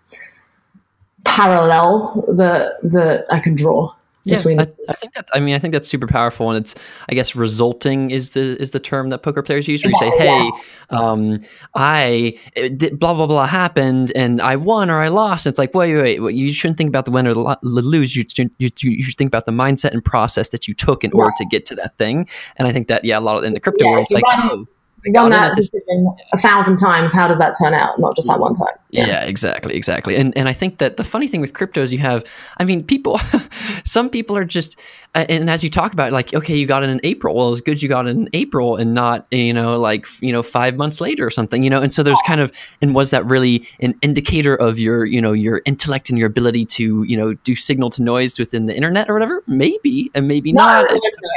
[1.24, 3.94] parallel that that I can draw.
[4.26, 5.32] Yeah, I, I, think that's.
[5.34, 6.76] I mean, I think that's super powerful, and it's.
[7.10, 9.82] I guess resulting is the is the term that poker players use.
[9.84, 10.52] Where you say, "Hey,
[10.92, 11.00] yeah.
[11.00, 11.40] um,
[11.74, 15.74] I did, blah blah blah happened, and I won or I lost." And it's like,
[15.74, 16.36] wait, wait, wait.
[16.36, 18.16] You shouldn't think about the win or the, lose.
[18.16, 21.18] You, you, you should think about the mindset and process that you took in yeah.
[21.18, 22.28] order to get to that thing.
[22.58, 24.68] And I think that yeah, a lot of, in the crypto world, it's like, oh,
[25.14, 27.14] done that decision a thousand times.
[27.14, 28.00] How does that turn out?
[28.00, 28.76] Not just that one time.
[28.92, 29.08] Yeah.
[29.08, 30.16] yeah, exactly, exactly.
[30.16, 32.24] And and I think that the funny thing with crypto is you have,
[32.58, 33.20] I mean, people,
[33.84, 34.80] some people are just,
[35.16, 37.36] and as you talk about, like, okay, you got it in April.
[37.36, 40.44] Well, it's good you got it in April and not, you know, like, you know,
[40.44, 41.82] five months later or something, you know.
[41.82, 42.52] And so there's kind of,
[42.82, 46.66] and was that really an indicator of your, you know, your intellect and your ability
[46.66, 49.44] to, you know, do signal to noise within the internet or whatever?
[49.48, 50.88] Maybe, and maybe no, not.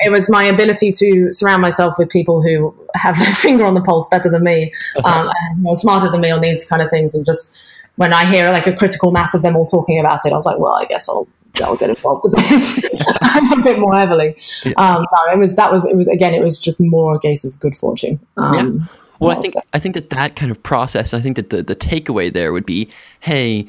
[0.05, 3.83] It was my ability to surround myself with people who have their finger on the
[3.83, 4.71] pulse better than me,
[5.05, 7.57] um, and more smarter than me on these kind of things, and just
[7.97, 10.47] when I hear like a critical mass of them all talking about it, I was
[10.47, 11.29] like, well, I guess I'll
[11.63, 12.43] I'll get involved a bit,
[13.59, 14.37] a bit more heavily.
[14.77, 17.45] Um, no, it was that was it was again, it was just more a case
[17.45, 18.21] of good fortune.
[18.37, 18.97] Um, yeah.
[19.21, 21.15] Well, I think I think that that kind of process.
[21.15, 22.89] I think that the the takeaway there would be,
[23.21, 23.69] hey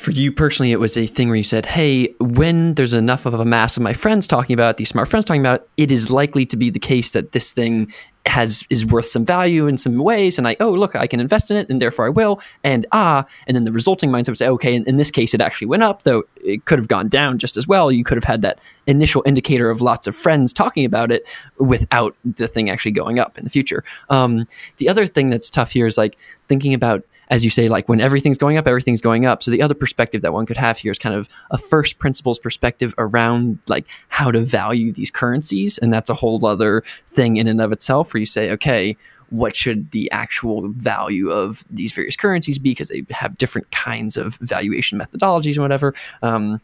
[0.00, 3.34] for you personally, it was a thing where you said, hey, when there's enough of
[3.34, 5.92] a mass of my friends talking about it, these smart friends talking about it, it
[5.92, 7.92] is likely to be the case that this thing
[8.26, 11.50] has is worth some value in some ways and I oh look I can invest
[11.50, 14.48] in it and therefore I will and ah and then the resulting mindset would say
[14.48, 17.38] okay in, in, this case it actually went up though it could have gone down
[17.38, 17.90] just as well.
[17.90, 21.26] You could have had that initial indicator of lots of friends talking about it
[21.58, 23.84] without the thing actually going up in the future.
[24.10, 24.46] Um,
[24.76, 26.16] the other thing that's tough here is like
[26.48, 29.42] thinking about as you say, like when everything's going up, everything's going up.
[29.42, 32.38] So the other perspective that one could have here is kind of a first principles
[32.38, 35.78] perspective around like how to value these currencies.
[35.78, 38.96] And that's a whole other thing in and of itself where you say, okay,
[39.30, 42.72] what should the actual value of these various currencies be?
[42.72, 45.94] Because they have different kinds of valuation methodologies and whatever.
[46.22, 46.60] Um,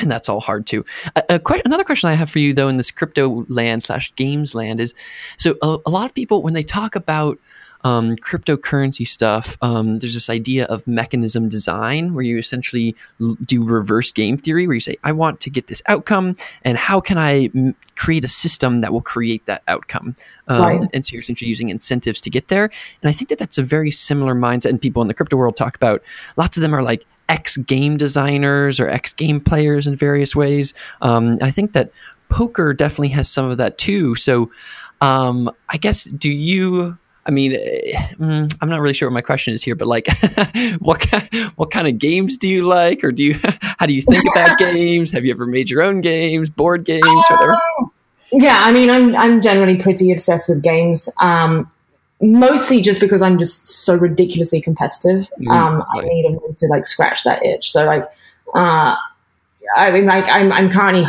[0.00, 0.84] and that's all hard too.
[1.16, 4.14] A, a que- another question I have for you, though, in this crypto land slash
[4.16, 4.94] games land is
[5.36, 7.38] so a, a lot of people when they talk about
[7.84, 13.64] um, cryptocurrency stuff, um, there's this idea of mechanism design where you essentially l- do
[13.64, 17.18] reverse game theory, where you say, I want to get this outcome, and how can
[17.18, 20.14] I m- create a system that will create that outcome?
[20.48, 20.90] Um, right.
[20.92, 22.64] And so you're essentially using incentives to get there.
[23.02, 24.70] And I think that that's a very similar mindset.
[24.70, 26.02] And people in the crypto world talk about
[26.36, 30.72] lots of them are like, X game designers or X game players in various ways.
[31.02, 31.90] Um, I think that
[32.30, 34.14] poker definitely has some of that too.
[34.14, 34.50] So,
[35.02, 36.96] um, I guess, do you
[37.28, 40.08] I mean, eh, mm, I'm not really sure what my question is here, but like,
[40.78, 44.00] what kind, what kind of games do you like, or do you how do you
[44.00, 45.10] think about games?
[45.10, 47.52] Have you ever made your own games, board games, whatever?
[47.52, 47.92] Um,
[48.32, 51.08] yeah, I mean, I'm I'm generally pretty obsessed with games.
[51.20, 51.70] Um,
[52.22, 55.30] mostly just because I'm just so ridiculously competitive.
[55.38, 57.70] Mm, um, I need a way to like scratch that itch.
[57.70, 58.04] So like,
[58.54, 58.96] uh,
[59.76, 61.06] I mean, like I'm I'm currently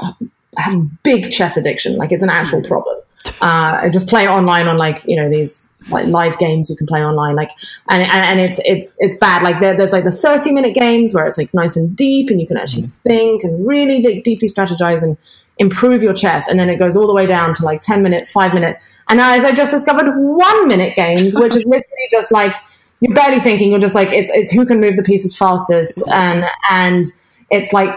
[0.00, 1.96] I have a big chess addiction.
[1.96, 2.66] Like it's an actual mm.
[2.66, 3.03] problem
[3.40, 7.04] uh, just play online on like you know these like live games you can play
[7.04, 7.50] online like
[7.90, 9.42] and and, and it's it's it's bad.
[9.42, 12.40] Like there, there's like the 30 minute games where it's like nice and deep and
[12.40, 13.02] you can actually mm.
[13.02, 15.16] think and really like, deeply strategize and
[15.58, 18.26] improve your chess and then it goes all the way down to like 10 minute
[18.26, 18.76] 5 minute
[19.08, 22.56] and now as i just discovered 1 minute games which is literally just like
[23.00, 23.70] you're barely thinking.
[23.70, 27.04] You're just like it's it's who can move the pieces fastest and and
[27.50, 27.96] it's like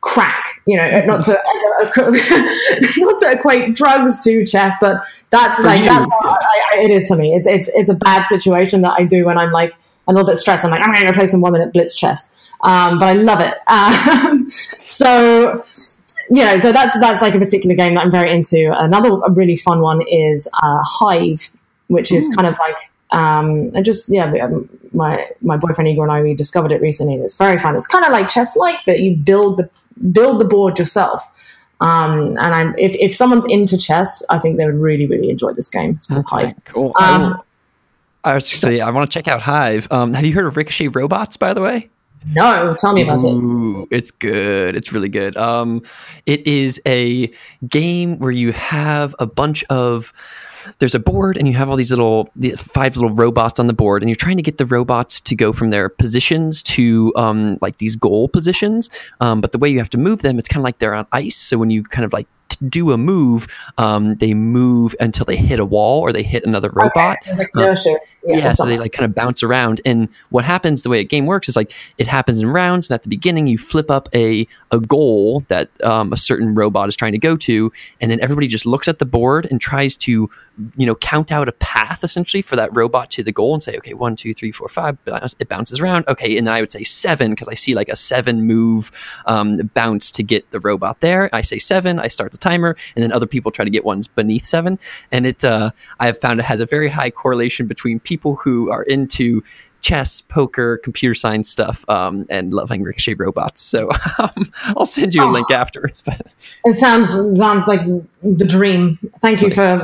[0.00, 1.32] crack, you know, not to
[2.96, 5.86] not to equate drugs to chess, but that's for like you.
[5.86, 7.34] that's I, I, it is for me.
[7.34, 9.74] It's it's it's a bad situation that I do when I'm like
[10.08, 10.64] a little bit stressed.
[10.64, 13.40] I'm like I'm going to play some one minute blitz chess, um, but I love
[13.40, 13.54] it.
[13.70, 14.48] Um,
[14.84, 15.64] so
[16.30, 18.72] you know, so that's that's like a particular game that I'm very into.
[18.76, 21.50] Another really fun one is uh, Hive,
[21.88, 22.36] which is Ooh.
[22.36, 22.76] kind of like
[23.10, 27.16] Um, and just yeah, um, my my boyfriend Igor and I we discovered it recently.
[27.16, 27.76] It's very fun.
[27.76, 29.68] It's kind of like chess like, but you build the
[30.12, 31.22] build the board yourself.
[31.80, 35.52] Um, and I'm if, if someone's into chess, I think they would really really enjoy
[35.52, 35.90] this game.
[35.90, 36.54] It's called Hive.
[36.64, 36.92] Cool.
[37.00, 37.40] Um,
[38.24, 39.88] I was just say I want to check out Hive.
[39.90, 41.88] Um, have you heard of Ricochet Robots, by the way?
[42.34, 43.96] No, tell me about Ooh, it.
[43.96, 44.76] It's good.
[44.76, 45.38] It's really good.
[45.38, 45.82] Um,
[46.26, 47.32] it is a
[47.66, 50.12] game where you have a bunch of
[50.78, 54.02] there's a board and you have all these little five little robots on the board
[54.02, 57.76] and you're trying to get the robots to go from their positions to um, like
[57.76, 58.90] these goal positions.
[59.20, 61.06] Um, but the way you have to move them it's kind of like they're on
[61.12, 61.36] ice.
[61.36, 62.26] So when you kind of like
[62.68, 63.46] do a move,
[63.78, 67.16] um, they move until they hit a wall or they hit another robot.
[67.26, 67.74] Okay, so like uh,
[68.26, 69.80] yeah, yeah so they like kind of bounce around.
[69.84, 72.90] And what happens, the way a game works, is like it happens in rounds.
[72.90, 76.88] And at the beginning, you flip up a a goal that um, a certain robot
[76.88, 79.96] is trying to go to, and then everybody just looks at the board and tries
[79.98, 80.28] to
[80.76, 83.76] you know count out a path essentially for that robot to the goal and say
[83.76, 84.98] okay one two three four five
[85.38, 87.96] it bounces around okay and then i would say seven because i see like a
[87.96, 88.90] seven move
[89.26, 93.02] um, bounce to get the robot there i say seven i start the timer and
[93.02, 94.78] then other people try to get ones beneath seven
[95.12, 95.70] and it uh,
[96.00, 99.42] i have found it has a very high correlation between people who are into
[99.80, 103.62] chess, poker, computer science stuff, um, and loving Ricochet robots.
[103.62, 103.88] So
[104.18, 106.02] um, I'll send you a link afterwards.
[106.02, 106.26] But
[106.66, 107.80] it sounds sounds like
[108.22, 108.98] the dream.
[109.22, 109.78] Thank you for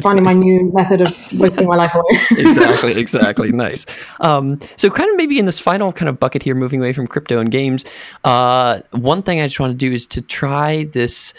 [0.00, 2.04] finding my new method of wasting my life away.
[2.30, 3.52] exactly, exactly.
[3.52, 3.84] Nice.
[4.20, 7.06] Um, so, kind of maybe in this final kind of bucket here, moving away from
[7.06, 7.84] crypto and games,
[8.24, 11.34] uh, one thing I just want to do is to try this.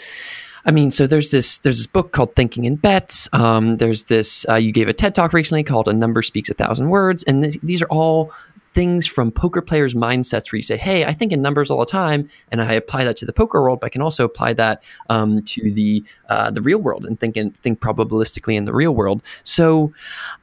[0.66, 3.28] I mean, so there's this there's this book called Thinking in Bets.
[3.32, 6.54] Um, there's this uh, you gave a TED talk recently called A Number Speaks a
[6.54, 8.32] Thousand Words, and th- these are all
[8.72, 11.86] things from poker players' mindsets where you say, "Hey, I think in numbers all the
[11.86, 14.82] time, and I apply that to the poker world, but I can also apply that
[15.10, 18.94] um, to the uh, the real world and think in, think probabilistically in the real
[18.94, 19.92] world." So,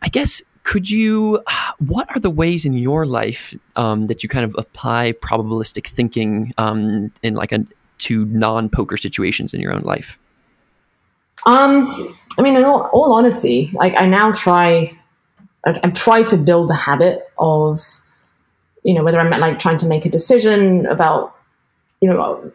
[0.03, 1.41] I guess could you
[1.79, 6.53] what are the ways in your life um, that you kind of apply probabilistic thinking
[6.59, 7.65] um, in like a
[8.01, 10.17] to non-poker situations in your own life
[11.45, 11.87] um
[12.37, 14.95] i mean in all, all honesty like i now try
[15.65, 17.79] I, I try to build the habit of
[18.83, 21.35] you know, whether I'm like trying to make a decision about,
[22.01, 22.51] you know,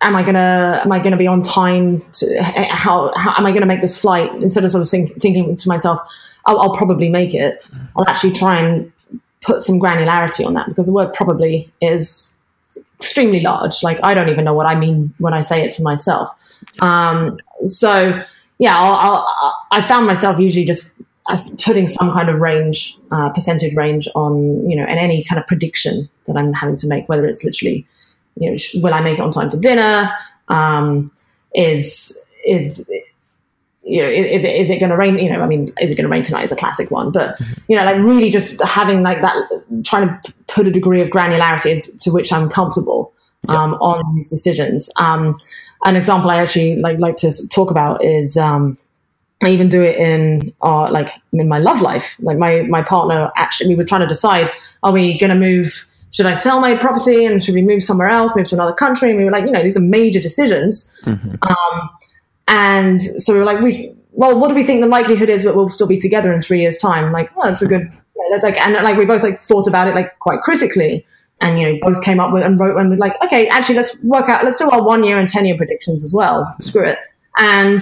[0.00, 2.00] am I gonna am I gonna be on time?
[2.12, 4.32] To, how, how am I gonna make this flight?
[4.40, 6.00] Instead of sort of think, thinking to myself,
[6.46, 7.66] oh, I'll probably make it.
[7.96, 8.92] I'll actually try and
[9.42, 12.31] put some granularity on that because the word probably is
[13.02, 13.82] extremely large.
[13.82, 16.30] Like I don't even know what I mean when I say it to myself.
[16.80, 18.22] Um, so
[18.58, 21.00] yeah, I'll, I'll, I found myself usually just
[21.64, 25.46] putting some kind of range, uh, percentage range on, you know, and any kind of
[25.46, 27.86] prediction that I'm having to make, whether it's literally,
[28.36, 30.10] you know, will I make it on time for dinner?
[30.48, 31.10] Um,
[31.54, 32.84] is, is,
[33.84, 35.18] you know, is, it, is it going to rain?
[35.18, 37.36] You know, I mean, is it going to rain tonight is a classic one, but,
[37.38, 37.52] mm-hmm.
[37.68, 39.34] you know, like really just having like that,
[39.84, 43.12] trying to put a degree of granularity to which I'm comfortable,
[43.48, 44.90] um, on these decisions.
[45.00, 45.38] Um,
[45.84, 48.78] an example I actually like, like to talk about is, um,
[49.44, 52.14] I even do it in uh, like in my love life.
[52.20, 54.50] Like my my partner actually, we were trying to decide:
[54.84, 55.88] are we going to move?
[56.12, 59.10] Should I sell my property and should we move somewhere else, move to another country?
[59.10, 60.96] And we were like, you know, these are major decisions.
[61.04, 61.34] Mm-hmm.
[62.48, 65.56] And so we were like, we well, what do we think the likelihood is that
[65.56, 67.12] we'll still be together in three years' time?
[67.12, 67.90] Like, well, that's a good
[68.30, 71.06] yeah, like, and like we both like thought about it like quite critically,
[71.40, 74.02] and you know, both came up with and wrote and we're like, okay, actually, let's
[74.04, 76.54] work out, let's do our one year and ten year predictions as well.
[76.60, 76.98] Screw it,
[77.38, 77.80] and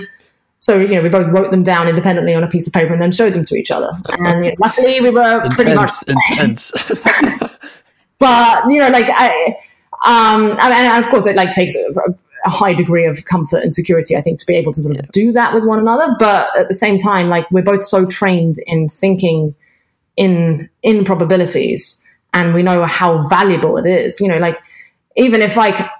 [0.60, 3.00] so, you know, we both wrote them down independently on a piece of paper and
[3.00, 3.90] then showed them to each other.
[4.10, 6.70] And you know, luckily we were intense, pretty much intense.
[8.18, 9.56] but, you know, like I,
[10.04, 11.74] um, and of course it like takes
[12.44, 15.04] a, high degree of comfort and security, I think, to be able to sort of
[15.04, 15.10] yeah.
[15.12, 16.14] do that with one another.
[16.18, 19.54] But at the same time, like we're both so trained in thinking
[20.16, 24.58] in, in probabilities and we know how valuable it is, you know, like
[25.16, 25.90] even if like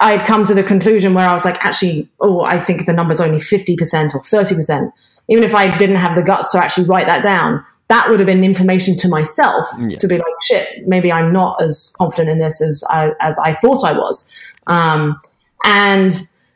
[0.00, 3.20] I'd come to the conclusion where I was like, actually, oh, I think the number's
[3.20, 4.92] only 50% or 30%.
[5.28, 8.26] Even if I didn't have the guts to actually write that down, that would have
[8.26, 9.96] been information to myself yeah.
[9.96, 13.52] to be like, shit, maybe I'm not as confident in this as I, as I
[13.52, 14.32] thought I was.
[14.66, 15.18] Um,
[15.64, 16.12] and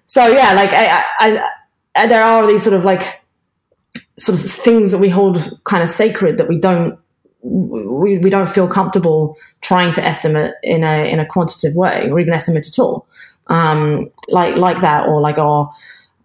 [0.06, 1.50] so, yeah, like I, I,
[1.96, 3.20] I, there are these sort of like,
[4.16, 6.96] sort of things that we hold kind of sacred that we don't
[7.42, 12.20] we, we don't feel comfortable trying to estimate in a in a quantitative way or
[12.20, 13.06] even estimate at all.
[13.48, 15.70] Um, like like that, or like our,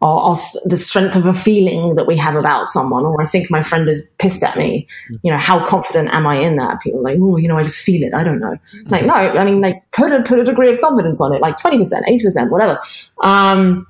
[0.02, 3.06] our, our, the strength of a feeling that we have about someone.
[3.06, 4.88] Or I think my friend is pissed at me.
[5.12, 5.20] Mm.
[5.24, 6.80] You know, how confident am I in that?
[6.82, 8.14] People like, oh, you know, I just feel it.
[8.14, 8.58] I don't know.
[8.76, 8.90] Mm-hmm.
[8.90, 11.58] Like, no, I mean, like put a put a degree of confidence on it, like
[11.58, 12.80] twenty percent, eighty percent, whatever.
[13.24, 13.86] Um,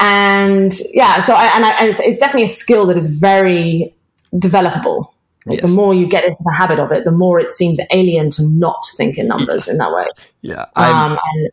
[0.00, 3.94] and yeah, so I, and, I, and it's, it's definitely a skill that is very
[4.34, 5.12] developable
[5.46, 5.70] Like yes.
[5.70, 8.42] The more you get into the habit of it, the more it seems alien to
[8.46, 10.06] not think in numbers in that way.
[10.44, 10.66] Yeah.
[10.74, 11.50] Um, and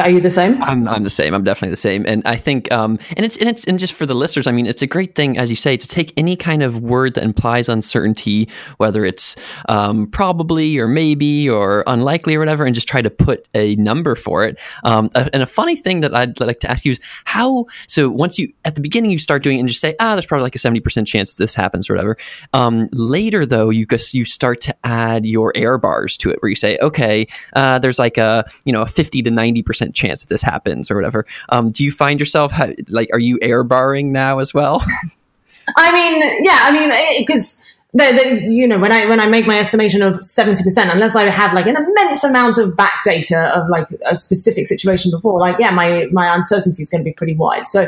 [0.00, 0.62] are you the same?
[0.62, 1.34] I'm, I'm the same.
[1.34, 2.04] I'm definitely the same.
[2.06, 4.66] And I think, um, and it's, and it's, and just for the listeners, I mean,
[4.66, 7.68] it's a great thing, as you say, to take any kind of word that implies
[7.68, 9.36] uncertainty, whether it's,
[9.68, 14.16] um, probably or maybe or unlikely or whatever, and just try to put a number
[14.16, 14.58] for it.
[14.84, 18.38] Um, and a funny thing that I'd like to ask you is how, so once
[18.38, 20.54] you, at the beginning, you start doing it and just say, ah, there's probably like
[20.54, 22.16] a 70% chance this happens or whatever.
[22.54, 26.48] Um, later though, you guess you start to add your error bars to it where
[26.48, 30.20] you say, okay, uh, there's like a, you know, a 50 to 90% percent chance
[30.22, 31.26] that this happens or whatever.
[31.48, 32.52] Um, do you find yourself
[32.88, 34.84] like are you error barring now as well?
[35.76, 37.68] I mean, yeah, I mean because.
[37.94, 41.52] you know, when I when I make my estimation of seventy percent, unless I have
[41.52, 45.70] like an immense amount of back data of like a specific situation before, like yeah,
[45.70, 47.66] my my uncertainty is going to be pretty wide.
[47.66, 47.86] So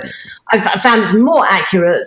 [0.51, 2.07] I've found it's more accurate,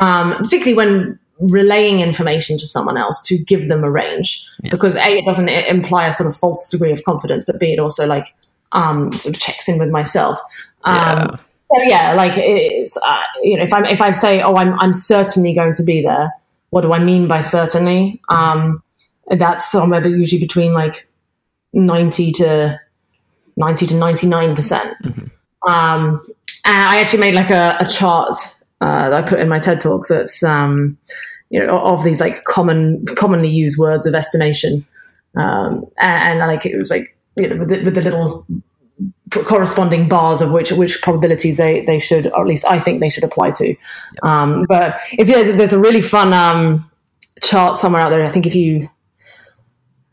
[0.00, 4.70] um, particularly when relaying information to someone else to give them a range yeah.
[4.70, 7.78] because a it doesn't imply a sort of false degree of confidence but b it
[7.78, 8.34] also like
[8.76, 10.38] um, sort of checks in with myself.
[10.84, 11.34] Um, yeah.
[11.72, 14.92] So yeah, like it's uh, you know if I if I say oh I'm I'm
[14.92, 16.30] certainly going to be there,
[16.70, 18.20] what do I mean by certainly?
[18.28, 18.82] Um,
[19.28, 21.08] that's somewhere usually between like
[21.72, 22.78] ninety to
[23.56, 24.94] ninety to ninety nine percent.
[25.02, 25.68] Mm-hmm.
[25.68, 26.24] Um,
[26.64, 28.36] and I actually made like a, a chart
[28.80, 30.96] uh, that I put in my TED talk that's um,
[31.50, 34.86] you know of these like common commonly used words of estimation,
[35.34, 38.46] um, and, and like it was like you know, with the, with the little
[39.30, 43.10] corresponding bars of which which probabilities they they should, or at least I think they
[43.10, 43.76] should apply to.
[44.22, 46.90] Um, but if there's, there's a really fun um,
[47.42, 48.88] chart somewhere out there, I think if you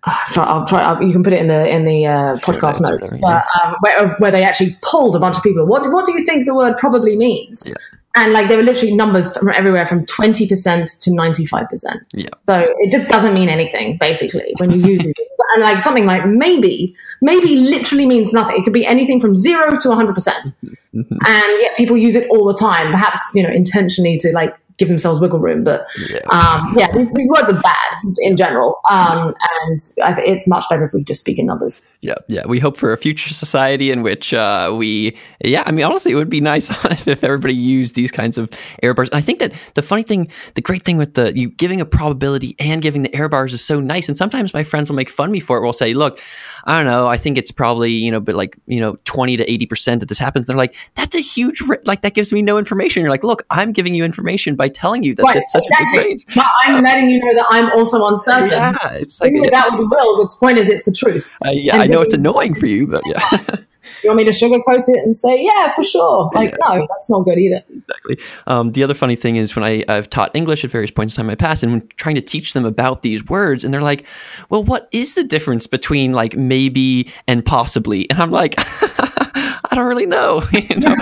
[0.05, 2.99] I'll try, I'll try you can put it in the in the uh, podcast sure,
[2.99, 5.65] notes, but, um, where, where they actually polled a bunch of people.
[5.65, 7.65] What what do you think the word probably means?
[7.67, 7.73] Yeah.
[8.15, 12.27] And like there were literally numbers from everywhere from 20% to 95% yeah.
[12.47, 15.15] So it just doesn't mean anything basically when you use it
[15.53, 19.71] and like something like maybe maybe literally means nothing it could be anything from 0
[19.77, 20.99] to 100% mm-hmm.
[21.01, 24.87] and yet people use it all the time perhaps you know intentionally to like give
[24.87, 25.63] themselves wiggle room.
[25.63, 30.27] But yeah, um, yeah these, these, words are bad in general, um, and I think
[30.27, 31.85] it's much better if we just speak in numbers.
[32.01, 32.45] Yeah, yeah.
[32.45, 35.63] We hope for a future society in which uh, we, yeah.
[35.65, 36.69] I mean, honestly, it would be nice
[37.07, 38.49] if everybody used these kinds of
[38.81, 39.09] error bars.
[39.09, 41.85] And I think that the funny thing, the great thing with the you giving a
[41.85, 44.09] probability and giving the error bars is so nice.
[44.09, 45.61] And sometimes my friends will make fun of me for it.
[45.61, 46.19] Will say, "Look,
[46.65, 47.07] I don't know.
[47.07, 50.09] I think it's probably you know, but like you know, twenty to eighty percent that
[50.09, 53.23] this happens." They're like, "That's a huge like that gives me no information." You're like,
[53.23, 55.97] "Look, I'm giving you information by telling you that right, it's such exactly.
[55.97, 56.25] a big range.
[56.35, 58.49] But I'm letting you know that I'm also uncertain.
[58.49, 60.17] Yeah, it's like it, that with the will.
[60.17, 61.31] The point is, it's the truth.
[61.45, 63.57] Uh, yeah, and I know it's annoying for you, but yeah.
[64.03, 66.29] you want me to sugarcoat it and say, yeah, for sure?
[66.33, 66.75] Like, yeah.
[66.75, 67.63] no, that's not good either.
[67.69, 68.19] Exactly.
[68.47, 71.17] Um, the other funny thing is when I, I've taught English at various points in
[71.17, 73.81] time in my past, and when trying to teach them about these words, and they're
[73.81, 74.05] like,
[74.49, 78.09] well, what is the difference between like maybe and possibly?
[78.09, 80.43] And I'm like, I don't really know.
[80.51, 80.95] you know?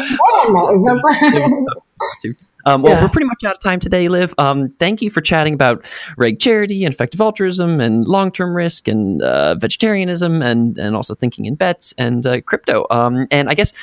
[2.66, 3.02] Um, well, yeah.
[3.02, 4.34] we're pretty much out of time today, Liv.
[4.38, 5.86] Um, thank you for chatting about
[6.18, 11.16] REG charity and effective altruism and long term risk and uh, vegetarianism and, and also
[11.16, 12.86] thinking in bets and uh, crypto.
[12.90, 13.74] Um, and I guess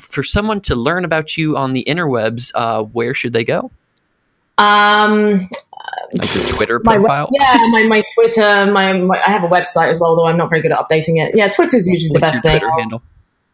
[0.00, 3.70] for someone to learn about you on the interwebs, uh, where should they go?
[4.58, 5.48] Um,
[6.12, 7.28] like your Twitter profile?
[7.30, 8.70] My, yeah, my, my Twitter.
[8.70, 11.24] My, my, I have a website as well, though I'm not very good at updating
[11.24, 11.34] it.
[11.34, 12.70] Yeah, Twitter is usually What's the best thing.
[12.78, 13.02] Handle?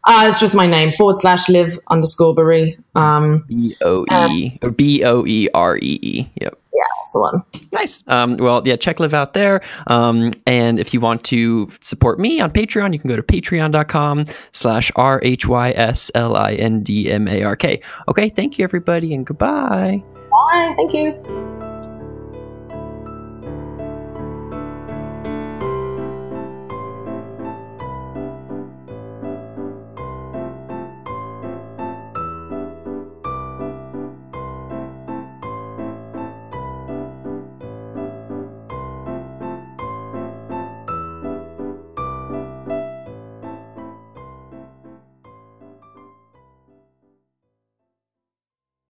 [0.09, 2.83] Uh, it's just my name forward slash Liv underscore Boeree.
[2.95, 6.31] Um, B O E or B O E R E E.
[6.41, 6.59] Yep.
[6.73, 7.43] Yeah, that's the one.
[7.73, 8.03] Nice.
[8.07, 9.61] Um, well, yeah, check Liv out there.
[9.89, 14.25] Um, and if you want to support me on Patreon, you can go to patreon.com
[14.53, 17.83] slash R H Y S L I N D M A R K.
[18.09, 20.03] Okay, thank you, everybody, and goodbye.
[20.31, 20.75] Bye.
[20.77, 21.58] Thank you.